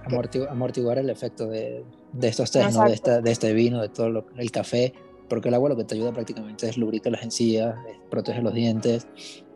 amortiguar 0.50 0.98
el 0.98 1.10
efecto 1.10 1.48
de, 1.48 1.86
estos 2.22 2.52
tés, 2.52 2.74
de, 2.74 3.22
de, 3.22 3.32
este 3.32 3.54
vino, 3.54 3.82
de 3.82 3.90
todo 3.90 4.26
el 4.38 4.52
café, 4.52 4.94
porque 5.32 5.48
el 5.48 5.54
agua 5.54 5.70
lo 5.70 5.78
que 5.78 5.86
te 5.86 5.96
ayuda 5.96 6.12
prácticamente 6.12 6.68
es 6.68 6.78
lubricar 6.78 7.14
las 7.14 7.24
encías, 7.24 7.74
protege 8.10 8.42
los 8.42 8.54
dientes, 8.54 9.08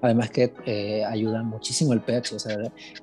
además 0.01 0.29
que 0.29 0.53
eh, 0.65 1.03
ayuda 1.03 1.43
muchísimo 1.43 1.91
el 1.91 1.99
pH, 1.99 2.33
o 2.33 2.39
sea, 2.39 2.57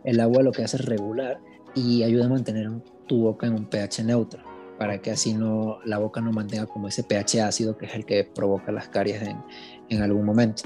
el 0.05 0.21
agua 0.21 0.43
lo 0.43 0.53
que 0.53 0.65
hace 0.65 0.79
es 0.79 0.87
regular 0.87 1.39
y 1.75 2.03
ayuda 2.03 2.25
a 2.25 2.29
mantener 2.31 2.71
tu 3.07 3.25
boca 3.25 3.47
en 3.47 3.53
un 3.57 3.67
pH 3.67 4.05
neutro, 4.05 4.43
para 4.79 5.03
que 5.03 5.11
así 5.11 5.35
no, 5.35 5.81
la 5.85 5.99
boca 5.99 6.23
no 6.23 6.33
mantenga 6.33 6.65
como 6.65 6.89
ese 6.89 7.03
pH 7.03 7.43
ácido 7.43 7.77
que 7.77 7.85
es 7.85 7.95
el 7.95 8.07
que 8.07 8.25
provoca 8.25 8.73
las 8.73 8.89
caries 8.89 9.21
en, 9.21 9.37
en 9.93 10.03
algún 10.03 10.25
momento. 10.25 10.63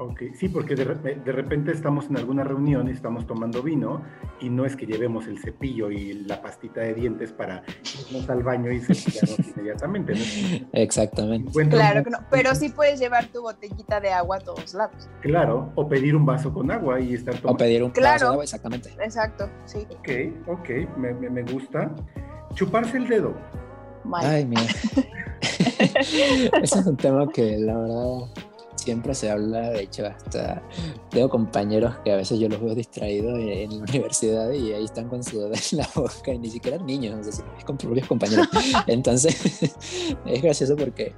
Ok, 0.00 0.22
sí, 0.38 0.48
porque 0.48 0.76
de, 0.76 0.84
de, 0.84 1.32
repente 1.32 1.72
estamos 1.72 2.08
en 2.08 2.18
alguna 2.18 2.44
reunión 2.44 2.88
y 2.88 2.92
estamos 2.92 3.26
tomando 3.26 3.62
vino 3.62 4.02
y 4.38 4.48
no 4.48 4.64
es 4.64 4.76
que 4.76 4.86
llevemos 4.86 5.26
el 5.26 5.40
cepillo 5.40 5.90
y 5.90 6.12
la 6.12 6.40
pastita 6.40 6.82
de 6.82 6.94
dientes 6.94 7.32
para 7.32 7.64
irnos 8.08 8.30
al 8.30 8.44
baño 8.44 8.70
y 8.70 8.80
cepillarnos 8.80 9.38
inmediatamente. 9.56 10.12
¿no? 10.14 10.68
Exactamente. 10.72 11.50
Claro 11.68 12.04
que 12.04 12.10
no, 12.10 12.18
pero 12.30 12.54
sí 12.54 12.68
puedes 12.68 13.00
llevar 13.00 13.26
tu 13.26 13.42
botellita 13.42 13.98
de 13.98 14.10
agua 14.10 14.36
a 14.36 14.40
todos 14.40 14.72
lados. 14.74 15.08
Claro, 15.20 15.72
o 15.74 15.88
pedir 15.88 16.14
un 16.14 16.24
vaso 16.24 16.52
con 16.52 16.70
agua 16.70 17.00
y 17.00 17.14
estar 17.14 17.34
tomando. 17.34 17.54
O 17.54 17.56
pedir 17.56 17.82
un 17.82 17.92
vaso 17.92 18.24
de 18.26 18.30
agua, 18.30 18.44
exactamente. 18.44 18.90
Exacto, 19.00 19.50
sí. 19.64 19.84
Ok, 19.90 20.10
ok, 20.46 20.68
me, 20.96 21.12
me, 21.14 21.28
me 21.28 21.42
gusta. 21.42 21.90
Chuparse 22.54 22.98
el 22.98 23.08
dedo. 23.08 23.34
Ay, 24.12 24.44
mira. 24.44 24.62
Ese 25.40 26.62
es 26.62 26.86
un 26.86 26.96
tema 26.96 27.28
que 27.32 27.58
la 27.58 27.76
verdad 27.76 28.28
siempre 28.78 29.14
se 29.14 29.30
habla, 29.30 29.70
de 29.70 29.82
hecho 29.82 30.06
hasta 30.06 30.62
tengo 31.10 31.28
compañeros 31.28 31.96
que 32.04 32.12
a 32.12 32.16
veces 32.16 32.38
yo 32.38 32.48
los 32.48 32.60
veo 32.60 32.74
distraídos 32.74 33.38
en 33.38 33.70
la 33.70 33.76
universidad 33.88 34.50
y 34.52 34.72
ahí 34.72 34.84
están 34.84 35.08
con 35.08 35.22
su 35.22 35.40
dedo 35.40 35.52
en 35.52 35.78
la 35.78 35.88
boca 35.94 36.32
y 36.32 36.38
ni 36.38 36.50
siquiera 36.50 36.78
niños, 36.78 37.16
no 37.16 37.24
sé 37.24 37.32
si 37.32 37.42
es 37.58 37.64
con 37.64 37.76
propios 37.76 38.06
compañeros. 38.06 38.48
Entonces 38.86 39.62
es 40.26 40.42
gracioso 40.42 40.76
porque 40.76 41.14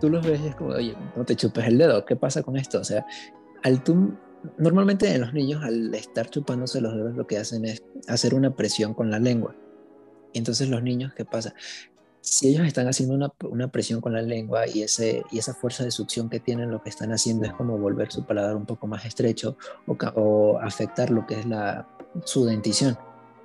tú 0.00 0.08
los 0.08 0.26
ves 0.26 0.40
y 0.40 0.46
es 0.46 0.54
como, 0.54 0.70
oye, 0.70 0.96
no 1.16 1.24
te 1.24 1.36
chupes 1.36 1.66
el 1.66 1.78
dedo, 1.78 2.04
¿qué 2.04 2.16
pasa 2.16 2.42
con 2.42 2.56
esto? 2.56 2.80
O 2.80 2.84
sea, 2.84 3.04
al 3.62 3.82
tú, 3.82 4.14
normalmente 4.58 5.12
en 5.12 5.22
los 5.22 5.32
niños 5.32 5.62
al 5.64 5.94
estar 5.94 6.30
chupándose 6.30 6.80
los 6.80 6.94
dedos 6.94 7.16
lo 7.16 7.26
que 7.26 7.38
hacen 7.38 7.64
es 7.64 7.82
hacer 8.08 8.34
una 8.34 8.54
presión 8.54 8.94
con 8.94 9.10
la 9.10 9.18
lengua. 9.18 9.56
Entonces 10.34 10.68
los 10.68 10.82
niños, 10.82 11.12
¿qué 11.14 11.24
pasa? 11.24 11.54
Si 12.26 12.48
ellos 12.48 12.66
están 12.66 12.88
haciendo 12.88 13.14
una, 13.14 13.32
una, 13.48 13.68
presión 13.68 14.00
con 14.00 14.12
la 14.12 14.20
lengua 14.20 14.66
y, 14.66 14.82
ese, 14.82 15.22
y 15.30 15.38
esa 15.38 15.54
fuerza 15.54 15.84
de 15.84 15.92
succión 15.92 16.28
que 16.28 16.40
tienen, 16.40 16.72
lo 16.72 16.82
que 16.82 16.90
están 16.90 17.12
haciendo 17.12 17.46
es 17.46 17.52
como 17.52 17.78
volver 17.78 18.10
su 18.10 18.24
paladar 18.24 18.56
un 18.56 18.66
poco 18.66 18.88
más 18.88 19.04
estrecho 19.04 19.56
o, 19.86 19.96
o 20.16 20.58
afectar 20.58 21.10
lo 21.10 21.24
que 21.24 21.38
es 21.38 21.46
la, 21.46 21.86
su 22.24 22.44
dentición. 22.44 22.98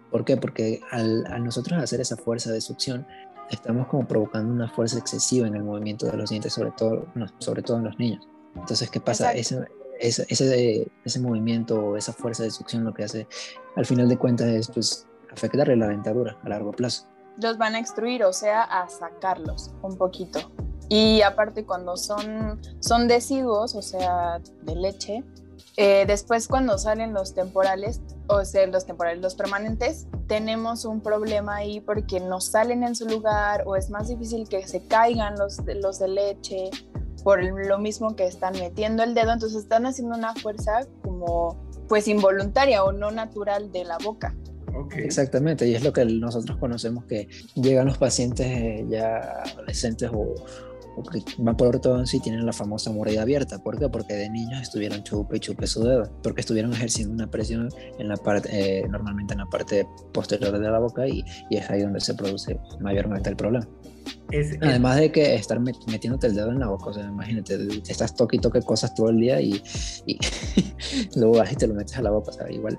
¿Por 0.09 0.25
qué? 0.25 0.35
Porque 0.35 0.81
al, 0.89 1.27
al, 1.27 1.43
nosotros 1.43 1.79
hacer 1.79 2.01
esa 2.01 2.17
fuerza 2.17 2.51
de 2.51 2.59
succión, 2.59 3.05
estamos 3.51 3.87
como 3.87 4.07
provocando 4.07 4.51
una 4.51 4.67
fuerza 4.67 4.97
excesiva 4.97 5.45
en 5.45 5.55
el 5.55 5.63
movimiento 5.63 6.07
de 6.07 6.17
los 6.17 6.31
dientes, 6.31 6.51
sobre 6.51 6.71
todo, 6.71 7.05
no, 7.13 7.27
sobre 7.37 7.61
todo 7.61 7.77
en 7.77 7.83
los 7.83 7.99
niños. 7.99 8.27
Entonces, 8.55 8.89
¿qué 8.89 8.99
pasa? 8.99 9.31
Ese, 9.33 9.63
ese, 9.99 10.25
ese, 10.27 10.91
ese, 11.05 11.19
movimiento 11.19 11.79
o 11.79 11.97
esa 11.97 12.13
fuerza 12.13 12.41
de 12.43 12.49
succión 12.49 12.83
lo 12.83 12.95
que 12.95 13.03
hace, 13.03 13.27
al 13.75 13.85
final 13.85 14.09
de 14.09 14.17
cuentas, 14.17 14.47
es 14.47 14.71
pues, 14.71 15.07
afectarle 15.31 15.75
la 15.75 15.87
dentadura 15.87 16.39
a 16.43 16.49
largo 16.49 16.71
plazo 16.71 17.10
los 17.37 17.57
van 17.57 17.75
a 17.75 17.79
extruir, 17.79 18.23
o 18.23 18.33
sea, 18.33 18.63
a 18.63 18.89
sacarlos 18.89 19.71
un 19.81 19.97
poquito. 19.97 20.39
Y 20.89 21.21
aparte 21.21 21.65
cuando 21.65 21.95
son, 21.95 22.59
son 22.79 23.07
deciduos, 23.07 23.75
o 23.75 23.81
sea, 23.81 24.39
de 24.63 24.75
leche, 24.75 25.23
eh, 25.77 26.05
después 26.05 26.47
cuando 26.47 26.77
salen 26.77 27.13
los 27.13 27.33
temporales, 27.33 28.01
o 28.27 28.43
sea, 28.43 28.67
los 28.67 28.85
temporales, 28.85 29.21
los 29.21 29.35
permanentes, 29.35 30.07
tenemos 30.27 30.85
un 30.85 31.01
problema 31.01 31.55
ahí 31.55 31.79
porque 31.79 32.19
no 32.19 32.41
salen 32.41 32.83
en 32.83 32.95
su 32.95 33.07
lugar 33.07 33.63
o 33.65 33.75
es 33.75 33.89
más 33.89 34.09
difícil 34.09 34.47
que 34.49 34.67
se 34.67 34.85
caigan 34.85 35.37
los, 35.37 35.59
los 35.81 35.99
de 35.99 36.07
leche 36.09 36.69
por 37.23 37.43
lo 37.43 37.77
mismo 37.77 38.15
que 38.15 38.25
están 38.25 38.53
metiendo 38.53 39.03
el 39.03 39.13
dedo, 39.13 39.31
entonces 39.31 39.63
están 39.63 39.85
haciendo 39.85 40.15
una 40.15 40.33
fuerza 40.35 40.87
como 41.03 41.55
pues 41.87 42.07
involuntaria 42.07 42.83
o 42.83 42.91
no 42.91 43.11
natural 43.11 43.71
de 43.71 43.85
la 43.85 43.97
boca. 43.97 44.35
Exactamente, 44.95 45.67
y 45.67 45.75
es 45.75 45.83
lo 45.83 45.93
que 45.93 46.05
nosotros 46.05 46.57
conocemos 46.57 47.05
que 47.05 47.27
llegan 47.55 47.87
los 47.87 47.97
pacientes 47.97 48.47
eh, 48.47 48.85
ya 48.89 49.17
adolescentes 49.43 50.09
o, 50.13 50.35
que 51.11 51.23
van 51.37 51.55
por 51.55 51.67
ortodoncia 51.67 52.17
y 52.17 52.19
tienen 52.19 52.45
la 52.45 52.53
famosa 52.53 52.91
mordida 52.91 53.21
abierta. 53.21 53.59
¿Por 53.59 53.79
qué? 53.79 53.87
Porque 53.89 54.13
de 54.13 54.29
niños 54.29 54.61
estuvieron 54.61 55.03
chupe 55.03 55.37
y 55.37 55.39
chupe 55.39 55.65
su 55.65 55.83
dedo, 55.83 56.11
porque 56.21 56.41
estuvieron 56.41 56.73
ejerciendo 56.73 57.13
una 57.13 57.29
presión 57.29 57.69
en 57.97 58.07
la 58.07 58.17
parte, 58.17 58.49
eh, 58.51 58.87
normalmente 58.89 59.33
en 59.33 59.39
la 59.39 59.45
parte 59.45 59.87
posterior 60.11 60.57
de 60.57 60.69
la 60.69 60.79
boca 60.79 61.07
y, 61.07 61.23
y, 61.49 61.57
es 61.57 61.69
ahí 61.69 61.81
donde 61.81 62.01
se 62.01 62.13
produce 62.13 62.59
mayormente 62.79 63.29
el 63.29 63.35
problema. 63.35 63.67
Además 64.61 64.97
de 64.97 65.11
que 65.11 65.35
estar 65.35 65.59
metiéndote 65.59 66.27
el 66.27 66.35
dedo 66.35 66.51
en 66.51 66.59
la 66.59 66.67
boca, 66.67 66.85
o 66.85 66.93
sea, 66.93 67.03
imagínate, 67.03 67.57
estás 67.87 68.15
toque 68.15 68.37
y 68.37 68.39
toque 68.39 68.61
cosas 68.61 68.93
todo 68.93 69.09
el 69.09 69.19
día 69.19 69.41
y, 69.41 69.61
y 70.05 70.17
luego 71.15 71.37
vas 71.37 71.51
y 71.51 71.55
te 71.55 71.67
lo 71.67 71.73
metes 71.73 71.97
a 71.97 72.01
la 72.01 72.11
boca, 72.11 72.31
o 72.31 72.33
sea, 72.33 72.51
igual. 72.51 72.77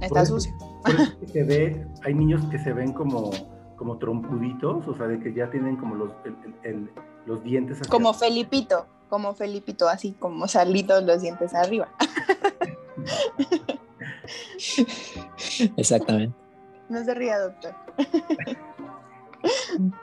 Está 0.00 0.26
sucio 0.26 0.54
se 1.32 1.44
ve, 1.44 1.86
hay 2.02 2.14
niños 2.14 2.44
que 2.50 2.58
se 2.58 2.72
ven 2.72 2.92
como, 2.92 3.30
como 3.76 3.98
trompuditos, 3.98 4.86
o 4.86 4.94
sea, 4.94 5.06
de 5.06 5.20
que 5.20 5.32
ya 5.32 5.50
tienen 5.50 5.76
como 5.76 5.94
los, 5.94 6.12
los 7.26 7.42
dientes 7.42 7.80
Como 7.88 8.12
Felipito, 8.14 8.86
como 9.08 9.34
Felipito, 9.34 9.88
así 9.88 10.14
como 10.18 10.48
salitos 10.48 11.02
los 11.04 11.22
dientes 11.22 11.54
arriba. 11.54 11.88
Exactamente. 15.76 16.34
No 16.88 17.04
se 17.04 17.14
ría, 17.14 17.38
doctor. 17.38 17.74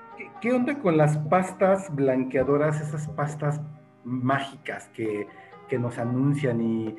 ¿Qué, 0.42 0.54
onda 0.54 0.80
con 0.80 0.98
las 0.98 1.18
pastas 1.18 1.94
blanqueadoras, 1.94 2.82
esas 2.82 3.08
pastas 3.10 3.62
mágicas 4.04 4.88
que, 4.90 5.28
que 5.70 5.78
nos 5.78 6.00
anuncian 6.00 6.62
y 6.62 6.96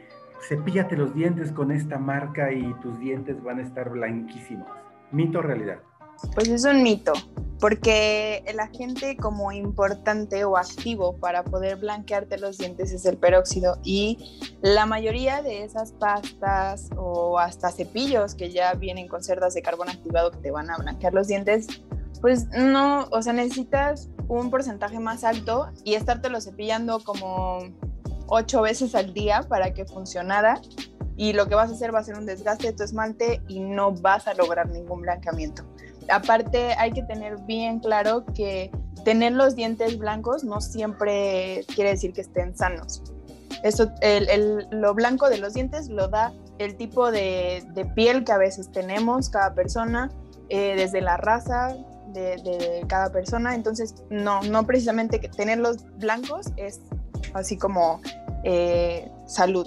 cepíllate 0.48 0.96
los 0.96 1.14
dientes 1.14 1.52
con 1.52 1.70
esta 1.72 1.98
marca 1.98 2.52
y 2.52 2.74
tus 2.80 2.98
dientes 2.98 3.42
van 3.42 3.58
a 3.58 3.62
estar 3.62 3.90
blanquísimos. 3.90 4.68
¿Mito 5.10 5.38
o 5.38 5.42
realidad? 5.42 5.78
Pues 6.34 6.48
es 6.48 6.64
un 6.64 6.82
mito, 6.82 7.12
porque 7.58 8.44
el 8.46 8.60
agente 8.60 9.16
como 9.16 9.50
importante 9.50 10.44
o 10.44 10.56
activo 10.56 11.16
para 11.16 11.42
poder 11.42 11.76
blanquearte 11.76 12.38
los 12.38 12.58
dientes 12.58 12.92
es 12.92 13.04
el 13.06 13.16
peróxido 13.16 13.78
y 13.82 14.40
la 14.60 14.86
mayoría 14.86 15.42
de 15.42 15.64
esas 15.64 15.92
pastas 15.92 16.90
o 16.96 17.38
hasta 17.38 17.70
cepillos 17.70 18.34
que 18.34 18.50
ya 18.50 18.74
vienen 18.74 19.08
con 19.08 19.22
cerdas 19.22 19.54
de 19.54 19.62
carbón 19.62 19.88
activado 19.88 20.30
que 20.30 20.38
te 20.38 20.50
van 20.50 20.70
a 20.70 20.76
blanquear 20.76 21.12
los 21.12 21.28
dientes, 21.28 21.66
pues 22.20 22.46
no, 22.50 23.08
o 23.10 23.20
sea, 23.20 23.32
necesitas 23.32 24.08
un 24.28 24.50
porcentaje 24.50 25.00
más 25.00 25.24
alto 25.24 25.70
y 25.84 25.94
estártelo 25.94 26.40
cepillando 26.40 27.00
como 27.00 27.58
ocho 28.34 28.62
veces 28.62 28.94
al 28.94 29.12
día 29.12 29.42
para 29.46 29.74
que 29.74 29.84
funcionara 29.84 30.60
y 31.16 31.34
lo 31.34 31.46
que 31.48 31.54
vas 31.54 31.70
a 31.70 31.74
hacer 31.74 31.94
va 31.94 31.98
a 31.98 32.02
ser 32.02 32.16
un 32.16 32.24
desgaste 32.24 32.68
de 32.68 32.72
tu 32.72 32.82
esmalte 32.82 33.42
y 33.46 33.60
no 33.60 33.92
vas 33.92 34.26
a 34.26 34.32
lograr 34.32 34.70
ningún 34.70 35.02
blanqueamiento. 35.02 35.64
Aparte 36.08 36.72
hay 36.78 36.92
que 36.92 37.02
tener 37.02 37.36
bien 37.42 37.78
claro 37.80 38.24
que 38.34 38.70
tener 39.04 39.32
los 39.32 39.54
dientes 39.54 39.98
blancos 39.98 40.44
no 40.44 40.60
siempre 40.62 41.64
quiere 41.74 41.90
decir 41.90 42.14
que 42.14 42.22
estén 42.22 42.56
sanos. 42.56 43.02
Eso, 43.62 43.92
lo 44.70 44.94
blanco 44.94 45.28
de 45.28 45.36
los 45.36 45.52
dientes 45.52 45.88
lo 45.88 46.08
da 46.08 46.32
el 46.58 46.76
tipo 46.76 47.12
de, 47.12 47.62
piel 47.94 48.24
que 48.24 48.32
a 48.32 48.38
veces 48.38 48.72
tenemos 48.72 49.28
cada 49.28 49.54
persona, 49.54 50.10
eh, 50.48 50.74
desde 50.76 51.02
la 51.02 51.18
raza 51.18 51.76
de, 52.14 52.84
cada 52.88 53.12
persona. 53.12 53.54
Entonces, 53.54 53.94
no, 54.08 54.42
no 54.42 54.66
precisamente 54.66 55.20
que 55.20 55.28
tenerlos 55.28 55.84
blancos 55.98 56.46
es 56.56 56.80
así 57.34 57.56
como 57.56 58.00
eh, 58.44 59.10
salud. 59.26 59.66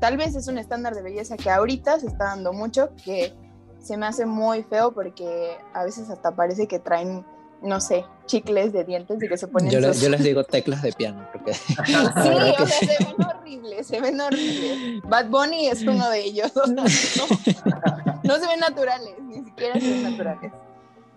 Tal 0.00 0.16
vez 0.16 0.34
es 0.34 0.48
un 0.48 0.58
estándar 0.58 0.94
de 0.94 1.02
belleza 1.02 1.36
que 1.36 1.50
ahorita 1.50 2.00
se 2.00 2.06
está 2.06 2.24
dando 2.24 2.52
mucho, 2.52 2.90
que 3.04 3.32
se 3.78 3.96
me 3.96 4.06
hace 4.06 4.26
muy 4.26 4.62
feo 4.62 4.92
porque 4.92 5.56
a 5.74 5.84
veces 5.84 6.10
hasta 6.10 6.34
parece 6.34 6.66
que 6.66 6.78
traen 6.78 7.24
no 7.62 7.80
sé, 7.80 8.04
chicles 8.26 8.72
de 8.72 8.84
dientes 8.84 9.22
y 9.22 9.28
que 9.28 9.36
se 9.36 9.46
ponen. 9.48 9.70
Yo, 9.70 9.80
yo 9.80 10.08
les 10.08 10.22
digo 10.22 10.44
teclas 10.50 10.82
de 10.82 10.92
piano. 10.92 11.26
Porque... 11.32 11.54
sí, 11.54 11.74
o 11.76 12.66
sea, 12.66 12.66
se 12.66 13.04
ven 13.04 13.16
horribles, 13.24 13.86
se 13.86 14.00
ven 14.00 14.20
horribles. 14.20 15.02
Bad 15.04 15.28
Bunny 15.28 15.68
es 15.68 15.82
uno 15.82 16.08
de 16.10 16.20
ellos. 16.24 16.52
no, 16.74 16.86
se 16.88 18.46
ven 18.46 18.60
naturales, 18.60 19.14
ni 19.22 19.44
siquiera 19.44 19.80
se 19.80 19.90
ven 19.90 20.02
naturales. 20.02 20.52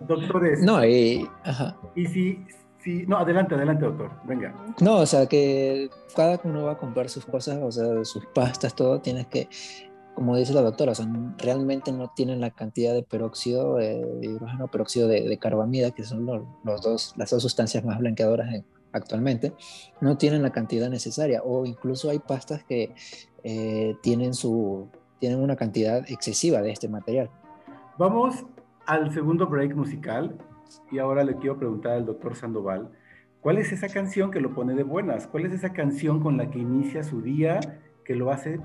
Doctores. 0.00 0.60
No, 0.62 0.84
y. 0.84 1.28
Ajá. 1.44 1.76
Y 1.94 2.06
si, 2.06 2.46
si. 2.86 3.06
No, 3.06 3.18
adelante, 3.18 3.54
adelante, 3.54 3.84
doctor. 3.84 4.10
Venga. 4.24 4.54
No, 4.80 4.98
o 4.98 5.06
sea, 5.06 5.26
que 5.26 5.90
cada 6.14 6.40
uno 6.44 6.64
va 6.64 6.72
a 6.72 6.78
comprar 6.78 7.08
sus 7.08 7.26
cosas, 7.26 7.58
o 7.62 7.72
sea, 7.72 8.04
sus 8.04 8.24
pastas, 8.26 8.74
todo, 8.74 9.00
tienes 9.00 9.26
que 9.26 9.48
como 10.14 10.34
dice 10.34 10.54
la 10.54 10.62
doctora, 10.62 10.94
realmente 11.36 11.92
no 11.92 12.10
tienen 12.16 12.40
la 12.40 12.50
cantidad 12.50 12.94
de 12.94 13.02
peróxido 13.02 13.74
de 13.76 14.18
hidrógeno, 14.22 14.66
peróxido 14.68 15.08
de, 15.08 15.36
carbamida, 15.36 15.90
que 15.90 16.04
son 16.04 16.24
los, 16.24 16.42
dos, 16.80 17.12
las 17.18 17.28
dos 17.28 17.42
sustancias 17.42 17.84
más 17.84 17.98
blanqueadoras 17.98 18.48
actualmente, 18.92 19.52
no 20.00 20.16
tienen 20.16 20.40
la 20.40 20.52
cantidad 20.52 20.88
necesaria. 20.88 21.42
O 21.44 21.66
incluso 21.66 22.08
hay 22.08 22.18
pastas 22.18 22.64
que 22.64 22.94
eh, 23.44 23.94
tienen, 24.00 24.32
su, 24.32 24.88
tienen 25.18 25.38
una 25.38 25.54
cantidad 25.54 26.10
excesiva 26.10 26.62
de 26.62 26.70
este 26.70 26.88
material. 26.88 27.28
Vamos 27.98 28.42
al 28.86 29.12
segundo 29.12 29.46
break 29.46 29.76
musical 29.76 30.34
y 30.90 30.98
ahora 30.98 31.24
le 31.24 31.36
quiero 31.36 31.58
preguntar 31.58 31.92
al 31.92 32.06
doctor 32.06 32.36
Sandoval, 32.36 32.90
¿cuál 33.40 33.58
es 33.58 33.72
esa 33.72 33.88
canción 33.88 34.30
que 34.30 34.40
lo 34.40 34.54
pone 34.54 34.74
de 34.74 34.82
buenas? 34.82 35.26
¿Cuál 35.26 35.46
es 35.46 35.52
esa 35.52 35.72
canción 35.72 36.20
con 36.20 36.36
la 36.36 36.50
que 36.50 36.58
inicia 36.58 37.02
su 37.02 37.22
día 37.22 37.60
que 38.04 38.14
lo 38.14 38.30
hace 38.30 38.60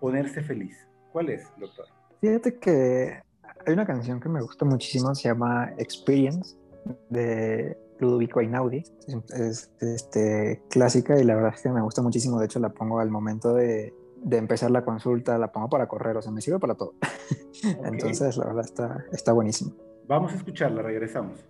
ponerse 0.00 0.42
feliz? 0.42 0.86
¿Cuál 1.12 1.30
es, 1.30 1.50
doctor? 1.58 1.86
Fíjate 2.20 2.58
que 2.58 3.22
hay 3.66 3.72
una 3.72 3.86
canción 3.86 4.20
que 4.20 4.28
me 4.28 4.40
gusta 4.40 4.64
muchísimo, 4.64 5.14
se 5.14 5.28
llama 5.28 5.72
Experience, 5.78 6.56
de 7.10 7.76
Ludovico 7.98 8.40
Einaudi. 8.40 8.84
Es, 9.34 9.70
este, 9.80 10.62
clásica 10.70 11.18
y 11.18 11.24
la 11.24 11.34
verdad 11.34 11.52
es 11.54 11.62
que 11.62 11.70
me 11.70 11.82
gusta 11.82 12.02
muchísimo. 12.02 12.38
De 12.38 12.46
hecho, 12.46 12.58
la 12.58 12.70
pongo 12.70 13.00
al 13.00 13.10
momento 13.10 13.54
de, 13.54 13.94
de 14.22 14.36
empezar 14.36 14.70
la 14.70 14.84
consulta, 14.84 15.38
la 15.38 15.52
pongo 15.52 15.68
para 15.68 15.88
correr, 15.88 16.16
o 16.16 16.22
sea, 16.22 16.32
me 16.32 16.40
sirve 16.40 16.58
para 16.58 16.74
todo. 16.74 16.94
Entonces, 17.84 18.36
la 18.36 18.46
verdad 18.46 18.64
está, 18.64 19.04
está 19.12 19.32
buenísimo. 19.32 19.72
Vamos 20.08 20.32
a 20.32 20.36
escucharla, 20.36 20.82
regresamos. 20.82 21.44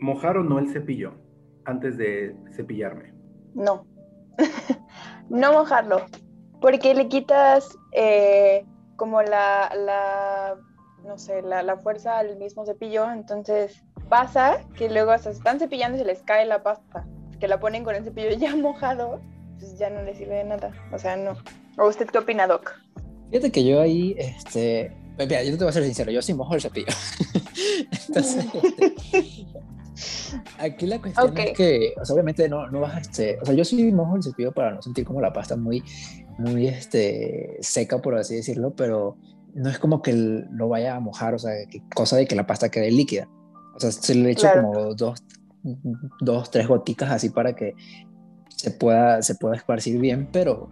¿Mojar 0.00 0.38
o 0.38 0.42
no 0.42 0.58
el 0.58 0.68
cepillo 0.70 1.12
antes 1.64 1.96
de 1.96 2.34
cepillarme? 2.52 3.12
No. 3.54 3.86
no 5.28 5.52
mojarlo. 5.52 6.06
Porque 6.60 6.94
le 6.94 7.08
quitas 7.08 7.76
eh, 7.92 8.64
como 8.96 9.22
la, 9.22 9.72
la, 9.74 10.56
no 11.04 11.18
sé, 11.18 11.42
la, 11.42 11.62
la, 11.62 11.76
fuerza 11.76 12.18
al 12.18 12.36
mismo 12.38 12.64
cepillo. 12.64 13.10
Entonces 13.12 13.82
pasa 14.08 14.60
que 14.74 14.90
luego 14.90 15.10
hasta 15.10 15.30
se 15.32 15.38
están 15.38 15.58
cepillando 15.58 15.96
y 15.96 16.00
se 16.00 16.06
les 16.06 16.22
cae 16.22 16.46
la 16.46 16.62
pasta. 16.62 17.06
Que 17.38 17.48
la 17.48 17.60
ponen 17.60 17.84
con 17.84 17.94
el 17.94 18.04
cepillo 18.04 18.30
ya 18.38 18.56
mojado, 18.56 19.20
pues 19.58 19.78
ya 19.78 19.90
no 19.90 20.02
le 20.02 20.14
sirve 20.14 20.36
de 20.36 20.44
nada. 20.44 20.72
O 20.92 20.98
sea, 20.98 21.16
no. 21.16 21.36
¿O 21.78 21.88
usted 21.88 22.06
qué 22.06 22.18
opina, 22.18 22.46
Doc? 22.46 22.74
Fíjate 23.30 23.52
que 23.52 23.64
yo 23.64 23.80
ahí, 23.80 24.16
este, 24.18 24.92
mira, 25.18 25.42
yo 25.44 25.52
te 25.52 25.64
voy 25.64 25.68
a 25.68 25.72
ser 25.72 25.84
sincero, 25.84 26.10
yo 26.10 26.20
sí 26.20 26.34
mojo 26.34 26.54
el 26.54 26.60
cepillo. 26.60 26.88
Entonces, 28.08 28.46
este, 29.12 29.39
aquí 30.60 30.86
la 30.86 31.00
cuestión 31.00 31.36
es 31.36 31.56
que, 31.56 31.94
o 32.00 32.04
sea, 32.04 32.14
obviamente 32.14 32.48
no, 32.48 32.68
no 32.70 32.80
vas 32.80 32.94
a, 32.94 32.98
este, 33.00 33.38
o 33.40 33.44
sea, 33.44 33.54
yo 33.54 33.64
sí 33.64 33.90
mojo 33.92 34.16
el 34.16 34.22
cepillo 34.22 34.52
para 34.52 34.72
no 34.72 34.82
sentir 34.82 35.04
como 35.04 35.20
la 35.20 35.32
pasta 35.32 35.56
muy, 35.56 35.82
muy, 36.38 36.66
este, 36.66 37.56
seca, 37.60 38.00
por 38.00 38.16
así 38.16 38.36
decirlo, 38.36 38.74
pero 38.74 39.16
no 39.54 39.68
es 39.68 39.78
como 39.78 40.02
que 40.02 40.12
lo 40.12 40.68
vaya 40.68 40.96
a 40.96 41.00
mojar, 41.00 41.34
o 41.34 41.38
sea, 41.38 41.52
cosa 41.94 42.16
de 42.16 42.26
que 42.26 42.36
la 42.36 42.46
pasta 42.46 42.70
quede 42.70 42.90
líquida. 42.90 43.28
O 43.74 43.80
sea, 43.80 43.90
se 43.90 44.14
le 44.14 44.30
echo 44.30 44.48
como 44.54 44.94
dos, 44.94 45.22
dos, 46.20 46.50
tres 46.50 46.68
goticas 46.68 47.10
así 47.10 47.30
para 47.30 47.54
que 47.54 47.74
se 48.54 48.70
pueda, 48.70 49.22
se 49.22 49.34
pueda 49.34 49.56
esparcir 49.56 49.98
bien, 49.98 50.28
pero 50.30 50.68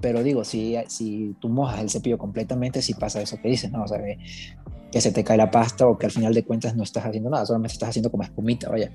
pero 0.00 0.22
digo, 0.22 0.44
si, 0.44 0.76
si 0.88 1.36
tú 1.40 1.48
mojas 1.48 1.80
el 1.80 1.90
cepillo 1.90 2.18
completamente, 2.18 2.80
si 2.82 2.94
pasa 2.94 3.20
eso 3.20 3.38
que 3.40 3.48
dices, 3.48 3.70
¿no? 3.70 3.82
O 3.84 3.88
sea, 3.88 4.02
que, 4.02 4.18
se 4.98 5.12
te 5.12 5.22
cae 5.22 5.36
la 5.36 5.50
pasta 5.50 5.86
o 5.86 5.98
que 5.98 6.06
al 6.06 6.12
final 6.12 6.34
de 6.34 6.44
cuentas 6.44 6.74
no 6.74 6.82
estás 6.82 7.04
haciendo 7.04 7.30
nada, 7.30 7.46
solamente 7.46 7.74
estás 7.74 7.90
haciendo 7.90 8.10
como 8.10 8.22
espumita, 8.22 8.68
vaya. 8.68 8.90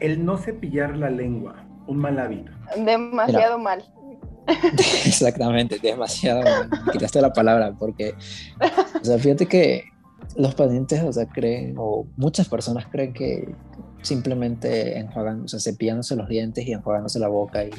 El 0.00 0.24
no 0.24 0.38
cepillar 0.38 0.96
la 0.96 1.10
lengua, 1.10 1.66
un 1.86 1.98
mal 1.98 2.18
hábito. 2.18 2.52
Demasiado 2.76 3.58
mal. 3.58 3.84
Exactamente, 5.04 5.78
demasiado 5.78 6.42
mal. 6.42 6.70
Quitaste 6.92 7.20
la 7.20 7.32
palabra 7.32 7.74
porque, 7.78 8.14
o 9.00 9.04
sea, 9.04 9.18
fíjate 9.18 9.46
que 9.46 9.84
los 10.36 10.54
pacientes, 10.54 11.02
o 11.02 11.12
sea, 11.12 11.26
creen, 11.26 11.74
o 11.78 12.06
muchas 12.16 12.48
personas 12.48 12.86
creen 12.86 13.12
que 13.12 13.54
simplemente 14.02 14.98
enjuagan, 14.98 15.42
o 15.42 15.48
sea, 15.48 15.58
cepillándose 15.58 16.14
los 16.16 16.28
dientes 16.28 16.66
y 16.66 16.72
enjuagándose 16.72 17.18
la 17.18 17.28
boca 17.28 17.64
y, 17.64 17.70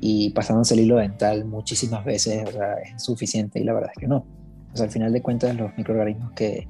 y 0.00 0.30
pasándose 0.30 0.74
el 0.74 0.80
hilo 0.80 0.96
dental 0.96 1.44
muchísimas 1.46 2.04
veces, 2.04 2.48
o 2.48 2.52
sea, 2.52 2.74
es 2.74 3.02
suficiente 3.02 3.60
y 3.60 3.64
la 3.64 3.72
verdad 3.72 3.90
es 3.94 4.00
que 4.00 4.06
no. 4.06 4.26
O 4.72 4.76
sea, 4.76 4.86
al 4.86 4.92
final 4.92 5.12
de 5.12 5.22
cuentas 5.22 5.56
los 5.56 5.76
microorganismos 5.76 6.32
que, 6.32 6.68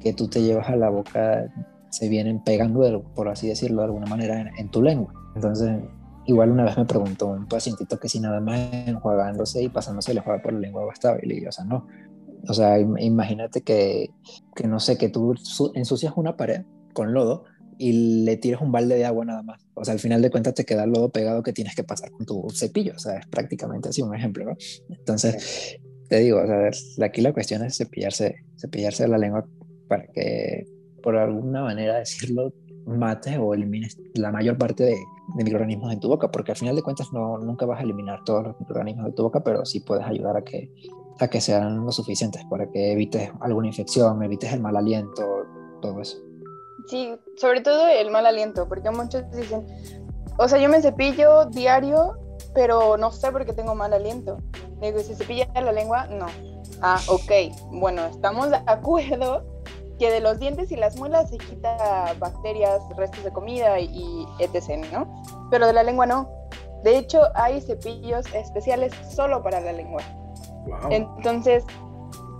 que 0.00 0.12
tú 0.12 0.28
te 0.28 0.42
llevas 0.42 0.68
a 0.68 0.76
la 0.76 0.88
boca 0.90 1.52
se 1.90 2.08
vienen 2.08 2.42
pegando, 2.42 3.02
por 3.14 3.28
así 3.28 3.48
decirlo 3.48 3.82
de 3.82 3.86
alguna 3.86 4.06
manera, 4.06 4.50
en, 4.56 4.68
tu 4.70 4.80
lengua. 4.80 5.12
Entonces, 5.34 5.82
igual 6.26 6.50
una 6.50 6.64
vez 6.64 6.78
me 6.78 6.84
preguntó 6.84 7.26
un 7.26 7.46
pacientito 7.46 7.98
que 7.98 8.08
si 8.08 8.20
nada 8.20 8.40
más 8.40 8.58
enjuagándose 8.86 9.62
y 9.62 9.68
pasándose 9.68 10.12
el 10.12 10.18
enjuague 10.18 10.42
por 10.42 10.52
la 10.52 10.60
lengua 10.60 10.84
bastaba 10.84 11.18
y 11.20 11.26
le 11.26 11.48
o 11.48 11.52
sea, 11.52 11.64
no. 11.64 11.86
O 12.48 12.54
sea, 12.54 12.78
imagínate 12.78 13.60
que, 13.62 14.10
que, 14.54 14.66
no 14.66 14.80
sé, 14.80 14.96
que 14.96 15.10
tú 15.10 15.34
ensucias 15.74 16.14
una 16.16 16.36
pared 16.36 16.62
con 16.94 17.12
lodo 17.12 17.44
y 17.76 18.24
le 18.24 18.36
tiras 18.36 18.62
un 18.62 18.72
balde 18.72 18.94
de 18.94 19.04
agua 19.04 19.24
nada 19.24 19.42
más. 19.42 19.66
O 19.74 19.84
sea, 19.84 19.92
al 19.92 20.00
final 20.00 20.22
de 20.22 20.30
cuentas 20.30 20.54
te 20.54 20.64
queda 20.64 20.84
el 20.84 20.90
lodo 20.90 21.10
pegado 21.10 21.42
que 21.42 21.52
tienes 21.52 21.74
que 21.74 21.84
pasar 21.84 22.10
con 22.10 22.24
tu 22.24 22.46
cepillo. 22.50 22.94
O 22.94 22.98
sea, 22.98 23.18
es 23.18 23.26
prácticamente 23.26 23.88
así 23.88 24.00
un 24.00 24.14
ejemplo, 24.14 24.44
¿no? 24.44 24.56
Entonces, 24.90 25.78
te 26.08 26.18
digo, 26.18 26.40
o 26.42 26.46
sea, 26.46 27.06
aquí 27.06 27.20
la 27.20 27.32
cuestión 27.32 27.64
es 27.64 27.76
cepillarse, 27.76 28.36
cepillarse 28.58 29.06
la 29.06 29.18
lengua 29.18 29.46
para 29.90 30.06
que, 30.06 30.64
por 31.02 31.16
alguna 31.16 31.64
manera 31.64 31.98
decirlo, 31.98 32.52
mates 32.86 33.36
o 33.38 33.52
elimines 33.52 33.98
la 34.14 34.30
mayor 34.30 34.56
parte 34.56 34.84
de, 34.84 34.96
de, 35.36 35.44
microorganismos 35.44 35.92
en 35.92 35.98
tu 35.98 36.08
boca, 36.08 36.30
porque 36.30 36.52
al 36.52 36.56
final 36.56 36.76
de 36.76 36.82
cuentas 36.82 37.08
no, 37.12 37.38
nunca 37.38 37.66
vas 37.66 37.80
a 37.80 37.82
eliminar 37.82 38.20
todos 38.24 38.44
los 38.44 38.60
microorganismos 38.60 39.06
de 39.06 39.12
tu 39.12 39.24
boca, 39.24 39.40
pero 39.42 39.66
sí 39.66 39.80
puedes 39.80 40.06
ayudar 40.06 40.36
a 40.36 40.42
que, 40.42 40.70
a 41.18 41.28
que 41.28 41.40
sean 41.40 41.84
lo 41.84 41.90
suficientes 41.90 42.42
para 42.48 42.70
que 42.70 42.92
evites 42.92 43.32
alguna 43.40 43.66
infección, 43.66 44.22
evites 44.22 44.52
el 44.52 44.60
mal 44.60 44.76
aliento, 44.76 45.22
todo 45.82 46.00
eso. 46.00 46.18
Sí, 46.86 47.12
sobre 47.36 47.60
todo 47.60 47.88
el 47.88 48.12
mal 48.12 48.26
aliento, 48.26 48.68
porque 48.68 48.90
muchos 48.90 49.24
dicen, 49.32 49.66
o 50.38 50.46
sea, 50.46 50.60
yo 50.60 50.68
me 50.68 50.80
cepillo 50.80 51.46
diario, 51.46 52.16
pero 52.54 52.96
no 52.96 53.10
sé 53.10 53.32
por 53.32 53.44
qué 53.44 53.52
tengo 53.52 53.74
mal 53.74 53.92
aliento. 53.92 54.38
Digo, 54.80 55.00
¿se 55.00 55.16
cepilla 55.16 55.48
la 55.54 55.72
lengua? 55.72 56.06
No. 56.06 56.26
Ah, 56.80 57.00
ok. 57.08 57.30
Bueno, 57.72 58.06
estamos 58.06 58.50
de 58.50 58.56
acuerdo 58.66 59.59
que 60.00 60.10
de 60.10 60.20
los 60.20 60.38
dientes 60.38 60.72
y 60.72 60.76
las 60.76 60.96
muelas 60.96 61.28
se 61.28 61.36
quita 61.36 62.14
bacterias, 62.18 62.80
restos 62.96 63.22
de 63.22 63.30
comida 63.30 63.78
y, 63.78 64.26
etc., 64.38 64.82
¿no? 64.90 65.22
Pero 65.50 65.66
de 65.66 65.74
la 65.74 65.82
lengua 65.82 66.06
no. 66.06 66.26
De 66.82 66.96
hecho, 66.96 67.20
hay 67.34 67.60
cepillos 67.60 68.24
especiales 68.34 68.94
solo 69.14 69.42
para 69.42 69.60
la 69.60 69.72
lengua. 69.72 70.02
Entonces, 70.88 71.64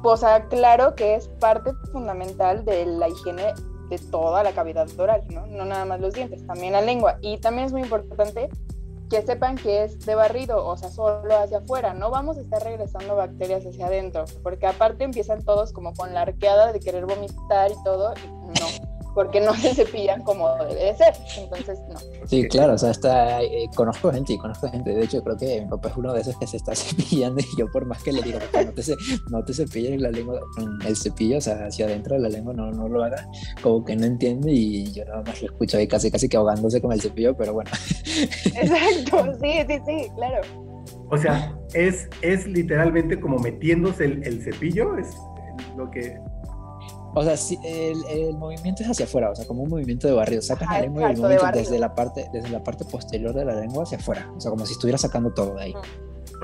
pues 0.03 0.25
claro 0.49 0.95
que 0.95 1.17
es 1.17 1.29
parte 1.39 1.73
fundamental 1.93 2.65
de 2.65 2.87
la 2.87 3.11
higiene 3.11 3.53
de 3.91 3.99
toda 4.11 4.43
la 4.43 4.53
cavidad 4.53 4.89
oral, 4.99 5.23
¿no? 5.29 5.47
No 5.47 5.67
nada 5.67 5.85
más 5.85 6.01
los 6.01 6.15
dientes, 6.15 6.47
también 6.47 6.73
la 6.73 6.81
lengua. 6.81 7.19
Y 7.21 7.37
también 7.39 7.67
es 7.67 7.73
muy 7.73 7.83
importante 7.83 8.49
que 9.11 9.23
sepan 9.23 9.57
que 9.57 9.83
es 9.83 10.07
de 10.07 10.15
barrido, 10.15 10.65
o 10.65 10.77
sea, 10.77 10.89
solo 10.89 11.37
hacia 11.37 11.59
afuera. 11.59 11.93
No 11.93 12.11
vamos 12.11 12.39
a 12.39 12.41
estar 12.41 12.63
regresando 12.63 13.17
bacterias 13.17 13.67
hacia 13.67 13.87
adentro, 13.87 14.25
porque 14.43 14.67
aparte 14.67 15.03
empiezan 15.03 15.45
todos 15.45 15.73
como 15.73 15.93
con 15.93 16.15
la 16.15 16.23
arqueada 16.23 16.73
de 16.73 16.79
querer 16.79 17.07
vomitar 17.07 17.73
y 17.73 17.83
todo, 17.85 18.15
y 18.15 18.61
no 18.61 19.00
porque 19.15 19.41
no 19.41 19.55
se 19.55 19.75
cepillan 19.75 20.23
como 20.23 20.49
debe 20.57 20.85
de 20.85 20.95
ser. 20.95 21.15
Entonces, 21.39 21.79
no. 21.89 21.99
Sí, 22.27 22.47
claro, 22.49 22.75
o 22.75 22.79
sea, 22.79 22.91
está, 22.91 23.43
eh, 23.43 23.69
conozco 23.75 24.13
gente 24.13 24.35
y 24.35 24.39
conozco 24.39 24.69
gente. 24.69 24.91
De 24.91 25.05
hecho, 25.05 25.23
creo 25.23 25.37
que 25.37 25.63
mi 25.63 25.69
papá 25.69 25.89
es 25.89 25.97
uno 25.97 26.13
de 26.13 26.21
esos 26.21 26.37
que 26.39 26.47
se 26.47 26.57
está 26.57 26.75
cepillando 26.75 27.41
y 27.41 27.59
yo 27.59 27.71
por 27.71 27.87
más 27.87 28.03
que 28.03 28.13
le 28.13 28.23
digo, 28.23 28.39
no 28.39 28.73
te, 28.73 28.83
no 29.31 29.45
te 29.45 29.55
cepilles 29.55 30.01
la 30.01 30.11
lengua 30.11 30.41
con 30.55 30.81
el 30.87 30.97
cepillo, 30.97 31.39
o 31.39 31.41
sea, 31.41 31.67
hacia 31.67 31.87
adentro 31.87 32.17
de 32.17 32.23
la 32.23 32.29
lengua 32.29 32.55
no, 32.55 32.71
no 32.71 32.89
lo 32.89 33.03
haga, 33.03 33.27
como 33.63 33.85
que 33.85 33.97
no 33.97 34.07
entiende 34.07 34.53
y 34.53 34.93
yo 34.93 35.05
nada 35.05 35.23
más 35.23 35.41
lo 35.43 35.49
escucho 35.49 35.79
ahí 35.79 35.89
casi, 35.89 36.11
casi 36.11 36.29
que 36.29 36.37
ahogándose 36.37 36.81
con 36.81 36.93
el 36.93 37.01
cepillo, 37.01 37.37
pero 37.37 37.55
bueno. 37.55 37.71
Exacto, 38.55 39.33
sí, 39.41 39.53
sí, 39.67 39.81
sí, 39.87 40.11
claro. 40.17 40.41
O 41.11 41.19
sea, 41.19 41.57
es, 41.75 42.09
es 42.23 42.47
literalmente 42.47 43.21
como 43.21 43.39
metiéndose 43.39 44.05
el, 44.05 44.25
el 44.25 44.43
cepillo, 44.43 44.97
es 44.97 45.09
lo 45.77 45.91
que 45.91 46.19
o 47.15 47.23
sea, 47.25 47.35
el, 47.65 48.05
el, 48.07 48.37
movimiento 48.37 48.83
es 48.83 48.91
hacia 48.91 49.05
afuera, 49.05 49.31
o 49.31 49.35
sea, 49.35 49.47
como 49.47 49.63
un 49.63 49.71
movimiento 49.71 50.07
de 50.07 50.15
barrido. 50.15 50.43
Sacas 50.43 50.69
la 50.69 50.81
lengua 50.81 51.09
y 51.09 51.15
el 51.15 51.21
movimiento 51.21 51.59
desde 51.59 51.79
la, 51.79 51.95
parte, 51.95 52.29
desde 52.33 52.49
la 52.51 52.63
parte 52.63 52.85
posterior 52.85 53.35
de 53.35 53.45
la 53.45 53.55
lengua 53.55 53.83
hacia 53.83 53.99
afuera. 53.99 54.31
O 54.37 54.41
sea, 54.41 54.51
como 54.51 54.65
si 54.67 54.73
estuvieras 54.73 55.01
sacando 55.01 55.33
todo 55.33 55.55
de 55.55 55.63
ahí. 55.63 55.75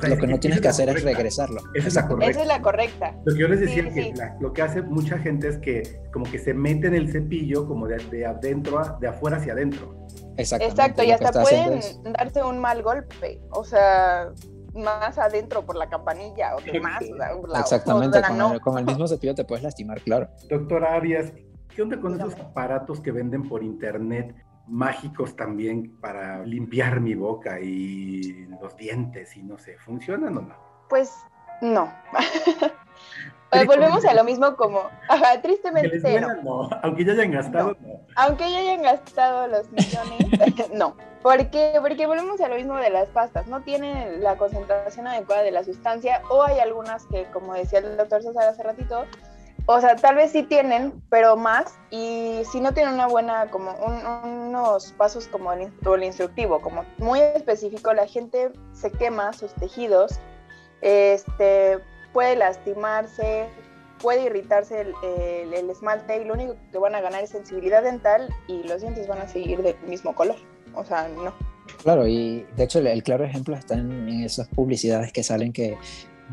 lo 0.08 0.16
que 0.16 0.26
no 0.26 0.40
tienes 0.40 0.60
que 0.60 0.68
hacer 0.68 0.88
es 0.88 1.02
regresarlo. 1.02 1.60
Esa 1.74 1.88
es 1.88 1.94
la 1.94 2.08
correcta. 2.08 2.30
Esa 2.30 2.42
es 2.42 2.48
la 2.48 2.62
correcta. 2.62 3.16
Lo 3.24 3.34
que 3.34 3.40
yo 3.40 3.48
les 3.48 3.60
decía 3.60 3.88
que 3.92 4.14
lo 4.40 4.52
que 4.52 4.62
hace 4.62 4.82
mucha 4.82 5.18
gente 5.18 5.48
es 5.48 5.58
que 5.58 6.00
como 6.12 6.24
que 6.30 6.38
se 6.38 6.52
mete 6.52 6.88
en 6.88 6.94
el 6.94 7.12
cepillo 7.12 7.66
como 7.66 7.86
de, 7.86 7.98
de 8.10 8.26
adentro, 8.26 8.78
a, 8.78 8.98
de 9.00 9.08
afuera 9.08 9.36
hacia 9.36 9.52
adentro. 9.52 10.06
Exacto, 10.36 11.02
y 11.02 11.10
hasta 11.10 11.32
pueden 11.32 11.80
darse 12.12 12.42
un 12.42 12.58
mal 12.58 12.82
golpe. 12.82 13.40
O 13.50 13.64
sea, 13.64 14.32
más 14.76 15.18
adentro 15.18 15.64
por 15.64 15.76
la 15.76 15.88
campanilla 15.88 16.56
o 16.56 16.80
más. 16.80 17.02
Exactamente, 17.60 18.20
con, 18.62 18.78
el, 18.78 18.84
mismo 18.84 19.06
cepillo 19.08 19.34
te 19.34 19.44
puedes 19.44 19.64
lastimar, 19.64 20.00
claro. 20.02 20.28
Doctora 20.48 20.94
Arias, 20.94 21.32
¿qué 21.74 21.82
onda 21.82 22.00
con 22.00 22.14
esos 22.14 22.34
aparatos 22.38 23.00
que 23.00 23.12
venden 23.12 23.48
por 23.48 23.62
internet 23.62 24.34
mágicos 24.66 25.36
también 25.36 25.96
para 26.00 26.44
limpiar 26.44 27.00
mi 27.00 27.14
boca 27.14 27.60
y 27.60 28.46
los 28.60 28.76
dientes 28.76 29.36
y 29.36 29.42
no 29.42 29.58
sé, 29.58 29.78
¿funcionan 29.78 30.36
o 30.36 30.40
no? 30.42 30.54
Pues 30.88 31.14
no. 31.60 31.92
volvemos 33.66 34.04
a 34.04 34.14
lo 34.14 34.24
mismo 34.24 34.56
como, 34.56 34.82
ajá, 35.08 35.40
tristemente 35.40 36.20
no. 36.20 36.68
Aunque 36.82 37.04
ya 37.04 37.12
hayan 37.12 37.30
gastado, 37.30 37.76
no. 37.80 38.00
Aunque 38.16 38.50
ya 38.50 38.58
hayan 38.58 38.82
gastado 38.82 39.46
los 39.46 39.70
millones, 39.70 40.70
no. 40.74 40.96
¿Por 41.26 41.50
qué? 41.50 41.72
Porque 41.80 42.06
volvemos 42.06 42.40
a 42.40 42.46
lo 42.46 42.54
mismo 42.54 42.76
de 42.76 42.88
las 42.88 43.08
pastas. 43.08 43.48
No 43.48 43.60
tienen 43.62 44.22
la 44.22 44.36
concentración 44.36 45.08
adecuada 45.08 45.42
de 45.42 45.50
la 45.50 45.64
sustancia 45.64 46.22
o 46.30 46.44
hay 46.44 46.60
algunas 46.60 47.04
que, 47.06 47.24
como 47.32 47.52
decía 47.52 47.80
el 47.80 47.96
doctor 47.96 48.22
César 48.22 48.44
hace 48.44 48.62
ratito, 48.62 49.06
o 49.66 49.80
sea, 49.80 49.96
tal 49.96 50.14
vez 50.14 50.30
sí 50.30 50.44
tienen, 50.44 51.02
pero 51.10 51.36
más. 51.36 51.80
Y 51.90 52.42
si 52.52 52.60
no 52.60 52.72
tienen 52.72 52.94
una 52.94 53.08
buena, 53.08 53.50
como 53.50 53.72
unos 53.72 54.92
pasos 54.92 55.26
como 55.26 55.52
el, 55.52 55.72
el 55.84 56.04
instructivo, 56.04 56.60
como 56.60 56.84
muy 56.98 57.18
específico, 57.18 57.92
la 57.92 58.06
gente 58.06 58.52
se 58.72 58.92
quema 58.92 59.32
sus 59.32 59.52
tejidos, 59.54 60.20
este, 60.80 61.80
puede 62.12 62.36
lastimarse, 62.36 63.48
puede 64.00 64.26
irritarse 64.26 64.82
el, 65.02 65.52
el, 65.52 65.70
esmalte 65.70 66.22
y 66.22 66.24
lo 66.24 66.34
único 66.34 66.54
que 66.70 66.78
van 66.78 66.94
a 66.94 67.00
ganar 67.00 67.24
es 67.24 67.30
sensibilidad 67.30 67.82
dental 67.82 68.32
y 68.46 68.62
los 68.62 68.80
dientes 68.80 69.08
van 69.08 69.18
a 69.18 69.26
seguir 69.26 69.60
del 69.64 69.76
mismo 69.88 70.14
color 70.14 70.36
o 70.76 70.84
sea, 70.84 71.08
no. 71.08 71.32
Claro, 71.82 72.06
y 72.06 72.46
de 72.56 72.64
hecho 72.64 72.78
el, 72.78 73.02
claro 73.02 73.24
ejemplo 73.24 73.56
está 73.56 73.74
en, 73.74 74.08
esas 74.08 74.48
publicidades 74.48 75.12
que 75.12 75.22
salen 75.22 75.52
que, 75.52 75.76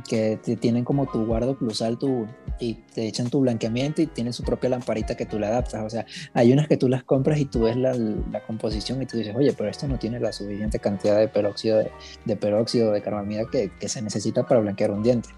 que 0.08 0.38
te 0.38 0.56
tienen 0.56 0.84
como 0.84 1.06
tu 1.08 1.26
guardo 1.26 1.58
plusal 1.58 1.98
tu, 1.98 2.28
y 2.60 2.76
te 2.94 3.08
echan 3.08 3.30
tu 3.30 3.42
blanqueamiento 3.42 4.02
y 4.02 4.08
tienen 4.08 4.34
su 4.34 4.44
propia 4.44 4.70
lamparita 4.70 5.16
que 5.16 5.26
tú 5.26 5.40
le 5.40 5.48
adaptas. 5.48 5.84
O 5.84 5.90
sea, 5.90 6.06
hay 6.34 6.54
unas 6.54 6.68
que 6.68 6.78
tú 6.78 6.88
las 6.88 7.04
compras 7.04 7.40
y 7.40 7.46
tú 7.46 7.64
ves 7.64 7.76
la, 7.76 7.94
la 7.94 8.42
composición 8.46 9.02
y 9.02 9.06
tú 9.06 9.18
dices, 9.18 9.36
oye, 9.36 9.54
pero 9.54 9.70
esto 9.70 9.88
no 9.88 9.98
tiene 9.98 10.20
la 10.20 10.32
suficiente 10.32 10.80
cantidad 10.80 11.18
de 11.18 11.28
peróxido 11.28 11.80
de, 11.80 11.92
de 12.26 12.36
peróxido 12.36 12.92
de 12.92 13.02
carbamida 13.02 13.44
que, 13.52 13.72
que, 13.80 13.90
se 13.90 14.02
necesita 14.02 14.46
para 14.46 14.62
blanquear 14.62 14.92
un 14.92 15.04
diente. 15.04 15.30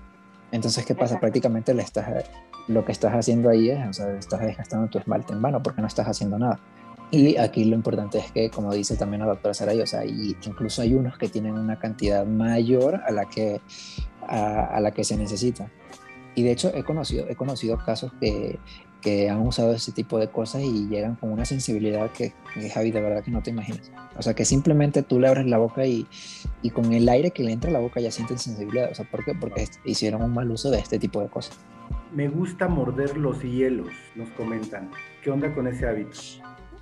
Entonces, 0.52 0.86
¿qué 0.86 0.96
pasa? 0.96 1.20
Prácticamente 1.20 1.74
le 1.74 1.82
estás, 1.82 2.08
lo 2.68 2.86
que 2.86 2.91
estás 2.91 3.13
haciendo 3.13 3.50
ahí 3.50 3.70
es, 3.70 3.88
o 3.88 3.94
sea, 3.94 4.18
estás 4.18 4.41
desgastando 4.41 4.88
tu 4.88 5.00
esmalte 5.00 5.34
en 5.34 5.41
vano 5.41 5.62
porque 5.62 5.82
no 5.82 5.88
estás 5.88 6.08
haciendo 6.08 6.38
nada. 6.38 6.60
Y 7.15 7.38
aquí 7.38 7.63
lo 7.63 7.75
importante 7.75 8.17
es 8.17 8.32
que, 8.32 8.49
como 8.49 8.73
dice 8.73 8.97
también 8.97 9.21
la 9.21 9.28
doctora 9.28 9.54
Saray, 9.54 9.80
o 9.80 9.88
sea, 9.88 10.06
y 10.06 10.36
incluso 10.45 10.82
hay 10.82 10.93
unos 10.93 11.17
que 11.17 11.30
tienen 11.30 11.54
una 11.54 11.80
cantidad 11.80 12.25
mayor 12.25 13.01
a 13.08 13.12
la 13.12 13.25
que, 13.30 13.62
a, 14.28 14.65
a 14.65 14.82
la 14.82 14.91
que 14.91 15.06
se 15.06 15.15
necesita. 15.15 15.71
Y 16.36 16.43
de 16.43 16.51
hecho 16.51 16.71
he 16.75 16.84
conocido, 16.84 17.25
he 17.30 17.36
conocido 17.38 17.78
casos 17.78 18.12
que, 18.19 18.60
que, 19.01 19.30
han 19.30 19.39
usado 19.39 19.71
ese 19.71 19.93
tipo 19.93 20.19
de 20.19 20.28
cosas 20.28 20.63
y 20.63 20.89
llegan 20.89 21.15
con 21.15 21.32
una 21.32 21.45
sensibilidad 21.45 22.12
que, 22.12 22.34
que, 22.54 22.69
Javi, 22.69 22.91
de 22.91 22.99
verdad 22.99 23.23
que 23.23 23.32
no 23.32 23.41
te 23.41 23.51
imaginas. 23.51 23.89
O 24.17 24.21
sea, 24.21 24.34
que 24.34 24.43
simplemente 24.43 25.01
tú 25.01 25.21
le 25.21 25.30
abres 25.30 25.45
la 25.45 25.58
boca 25.58 25.86
y, 25.86 26.06
y 26.62 26.71
con 26.71 26.91
el 26.91 27.08
aire 27.08 27.32
que 27.32 27.43
le 27.43 27.54
entra 27.54 27.69
a 27.69 27.73
la 27.73 27.80
boca 27.80 28.01
ya 28.01 28.12
sienten 28.12 28.38
sensibilidad. 28.38 28.91
O 28.91 28.95
sea, 28.95 29.10
¿por 29.10 29.23
qué? 29.23 29.34
Porque 29.34 29.65
hicieron 29.86 30.21
un 30.21 30.34
mal 30.34 30.51
uso 30.51 30.69
de 30.69 30.80
este 30.80 30.99
tipo 30.99 31.21
de 31.21 31.30
cosas. 31.30 31.58
Me 32.13 32.28
gusta 32.28 32.67
morder 32.67 33.17
los 33.17 33.41
hielos, 33.41 33.89
nos 34.15 34.30
comentan. 34.32 34.91
¿Qué 35.23 35.32
onda 35.32 35.54
con 35.54 35.67
ese 35.67 35.88
hábito? 35.88 36.19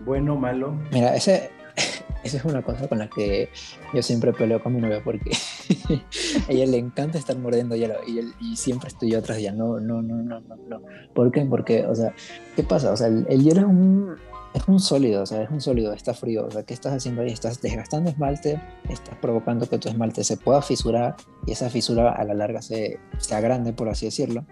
¿Bueno, 0.05 0.35
malo? 0.35 0.73
Mira, 0.91 1.15
ese, 1.15 1.49
esa 2.23 2.37
es 2.37 2.45
una 2.45 2.61
cosa 2.61 2.87
con 2.87 2.99
la 2.99 3.09
que 3.09 3.49
yo 3.93 4.01
siempre 4.01 4.33
peleo 4.33 4.61
con 4.61 4.75
mi 4.75 4.81
novia 4.81 5.01
porque 5.03 5.31
a 6.47 6.51
ella 6.51 6.65
le 6.65 6.77
encanta 6.77 7.17
estar 7.17 7.37
mordiendo 7.37 7.75
hielo 7.75 7.95
y, 8.07 8.19
él, 8.19 8.33
y 8.39 8.55
siempre 8.55 8.89
estoy 8.89 9.11
yo 9.11 9.19
atrás 9.19 9.37
de 9.37 9.43
ella. 9.43 9.53
No, 9.53 9.79
no, 9.79 10.01
no, 10.01 10.15
no, 10.15 10.39
no, 10.41 10.55
no. 10.55 10.81
¿Por 11.13 11.31
qué? 11.31 11.41
Porque, 11.45 11.85
o 11.85 11.95
sea, 11.95 12.13
¿qué 12.55 12.63
pasa? 12.63 12.91
O 12.91 12.97
sea, 12.97 13.07
el, 13.07 13.25
el 13.29 13.43
hielo 13.43 13.61
es 13.61 13.67
un, 13.67 14.15
es 14.53 14.67
un 14.67 14.79
sólido, 14.79 15.23
o 15.23 15.25
sea, 15.25 15.41
es 15.43 15.49
un 15.49 15.61
sólido, 15.61 15.93
está 15.93 16.13
frío. 16.13 16.45
O 16.45 16.51
sea, 16.51 16.63
¿qué 16.63 16.73
estás 16.73 16.93
haciendo 16.93 17.21
ahí? 17.21 17.31
Estás 17.31 17.61
desgastando 17.61 18.09
esmalte, 18.09 18.61
estás 18.89 19.15
provocando 19.17 19.67
que 19.67 19.77
tu 19.77 19.89
esmalte 19.89 20.23
se 20.23 20.37
pueda 20.37 20.61
fisurar 20.61 21.15
y 21.45 21.51
esa 21.53 21.69
fisura 21.69 22.11
a 22.11 22.23
la 22.23 22.33
larga 22.33 22.61
se, 22.61 22.99
se 23.17 23.35
agrande, 23.35 23.73
por 23.73 23.89
así 23.89 24.05
decirlo, 24.05 24.45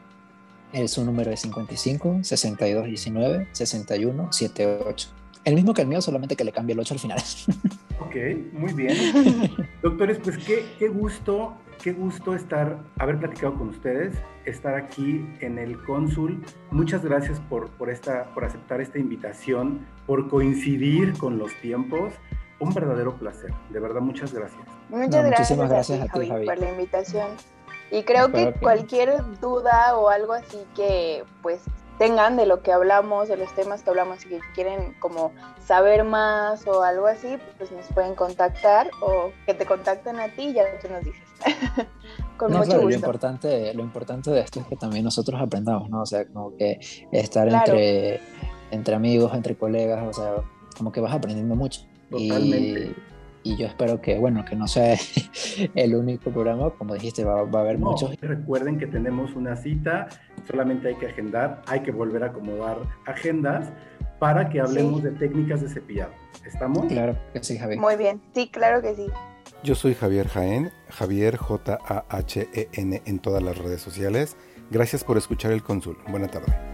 El, 0.73 0.89
su 0.89 1.05
número 1.05 1.33
es 1.33 1.41
55 1.41 2.21
62 2.23 2.87
19 2.87 3.49
61 3.51 4.33
78. 4.33 5.24
El 5.45 5.55
mismo 5.55 5.75
que 5.75 5.83
el 5.83 5.89
mío, 5.89 6.01
solamente 6.01 6.37
que 6.37 6.45
le 6.45 6.53
cambie 6.53 6.73
el 6.73 6.81
8 6.81 6.95
al 6.95 7.01
final. 7.01 7.19
Ok, 8.01 8.17
muy 8.53 8.73
bien. 8.73 8.97
Doctores, 9.83 10.19
pues 10.23 10.37
qué, 10.39 10.67
qué 10.79 10.89
gusto, 10.89 11.55
qué 11.81 11.93
gusto 11.93 12.35
estar, 12.35 12.79
haber 12.99 13.19
platicado 13.19 13.55
con 13.55 13.69
ustedes, 13.69 14.17
estar 14.45 14.75
aquí 14.75 15.25
en 15.41 15.59
el 15.59 15.81
cónsul. 15.85 16.45
Muchas 16.73 17.05
gracias 17.05 17.41
por, 17.49 17.71
por, 17.71 17.91
esta, 17.91 18.25
por 18.35 18.45
aceptar 18.45 18.81
esta 18.81 18.99
invitación, 18.99 19.87
por 20.07 20.29
coincidir 20.29 21.17
con 21.17 21.39
los 21.39 21.55
tiempos. 21.61 22.15
Un 22.59 22.75
verdadero 22.75 23.17
placer, 23.17 23.53
de 23.71 23.81
verdad, 23.81 24.01
muchas 24.01 24.35
gracias. 24.35 24.63
Muchas 24.89 25.11
no, 25.11 25.29
gracias, 25.29 25.39
muchísimas 25.39 25.71
gracias 25.71 26.01
a 26.01 26.05
ti, 26.05 26.11
Javi, 26.11 26.29
Javi, 26.29 26.47
por 26.47 26.59
la 26.59 26.71
invitación. 26.71 27.29
Y 27.93 28.03
creo 28.03 28.33
que, 28.33 28.53
que 28.53 28.61
cualquier 28.61 29.23
duda 29.41 29.97
o 29.97 30.09
algo 30.09 30.33
así 30.33 30.59
que 30.75 31.23
pues 31.43 31.61
tengan 31.99 32.37
de 32.37 32.47
lo 32.47 32.63
que 32.63 32.73
hablamos, 32.73 33.29
de 33.29 33.37
los 33.37 33.55
temas 33.55 33.83
que 33.83 33.91
hablamos 33.91 34.25
y 34.25 34.29
que 34.29 34.41
quieren 34.55 34.95
como 34.99 35.33
saber 35.65 36.05
más 36.05 36.67
o 36.67 36.83
algo 36.83 37.07
así, 37.07 37.37
pues 37.59 37.71
nos 37.73 37.87
pueden 37.87 38.15
contactar 38.15 38.91
o 39.01 39.31
que 39.47 39.55
te 39.55 39.65
contacten 39.67 40.19
a 40.19 40.29
ti 40.29 40.49
y 40.49 40.55
ya 40.55 40.65
tú 40.81 40.89
nos 40.89 41.05
dices. 41.05 41.23
Con 42.37 42.51
no, 42.51 42.59
mucho 42.59 42.71
claro, 42.71 42.83
gusto. 42.83 42.99
Lo 42.99 43.05
importante, 43.07 43.75
lo 43.75 43.83
importante 43.83 44.31
de 44.31 44.41
esto 44.41 44.61
es 44.61 44.67
que 44.67 44.77
también 44.77 45.05
nosotros 45.05 45.41
aprendamos, 45.41 45.89
¿no? 45.89 46.03
O 46.03 46.07
sea, 46.07 46.27
como 46.27 46.57
que 46.57 46.81
estar 47.13 47.49
claro. 47.49 47.73
entre, 47.73 48.21
entre 48.73 48.95
amigos, 48.95 49.33
entre 49.35 49.55
colegas, 49.55 50.05
o 50.05 50.13
sea, 50.13 50.35
como 50.77 50.91
que 50.91 51.01
vas 51.01 51.15
aprendiendo 51.15 51.55
mucho. 51.55 51.83
Totalmente. 52.11 52.81
Y, 52.81 53.14
y 53.45 53.57
yo 53.57 53.67
espero 53.67 54.01
que, 54.01 54.19
bueno, 54.19 54.45
que 54.45 54.57
no 54.57 54.67
sea 54.67 54.97
el 55.75 55.95
único 55.95 56.31
programa, 56.31 56.71
como 56.71 56.95
dijiste, 56.95 57.25
va, 57.25 57.45
va 57.45 57.61
a 57.61 57.63
haber 57.63 57.79
no, 57.79 57.91
muchos. 57.91 58.19
Recuerden 58.21 58.79
que 58.79 58.87
tenemos 58.87 59.37
una 59.37 59.55
cita, 59.55 60.09
solamente 60.49 60.89
hay 60.89 60.95
que 60.97 61.07
agendar, 61.07 61.63
hay 61.67 61.81
que 61.81 61.93
volver 61.93 62.25
a 62.25 62.27
acomodar 62.29 62.79
agendas 63.07 63.71
para 64.19 64.49
que 64.49 64.61
hablemos 64.61 65.03
sí. 65.03 65.09
de 65.09 65.11
técnicas 65.13 65.61
de 65.61 65.69
cepillado. 65.69 66.13
¿Estamos? 66.45 66.87
Claro 66.87 67.17
que 67.33 67.45
sí, 67.45 67.59
Javier. 67.59 67.79
Muy 67.79 67.97
bien, 67.97 68.21
sí, 68.35 68.49
claro 68.49 68.81
que 68.81 68.95
sí. 68.95 69.07
Yo 69.63 69.75
soy 69.75 69.95
Javier 69.95 70.29
Jaén, 70.29 70.73
Javier 70.89 71.37
J-A-H-E-N 71.37 73.03
en 73.05 73.19
todas 73.19 73.43
las 73.43 73.59
redes 73.59 73.81
sociales. 73.81 74.37
Gracias 74.71 75.05
por 75.05 75.19
escuchar 75.19 75.53
el 75.53 75.63
Cónsul. 75.63 75.99
Buena 76.09 76.29
tarde. 76.29 76.74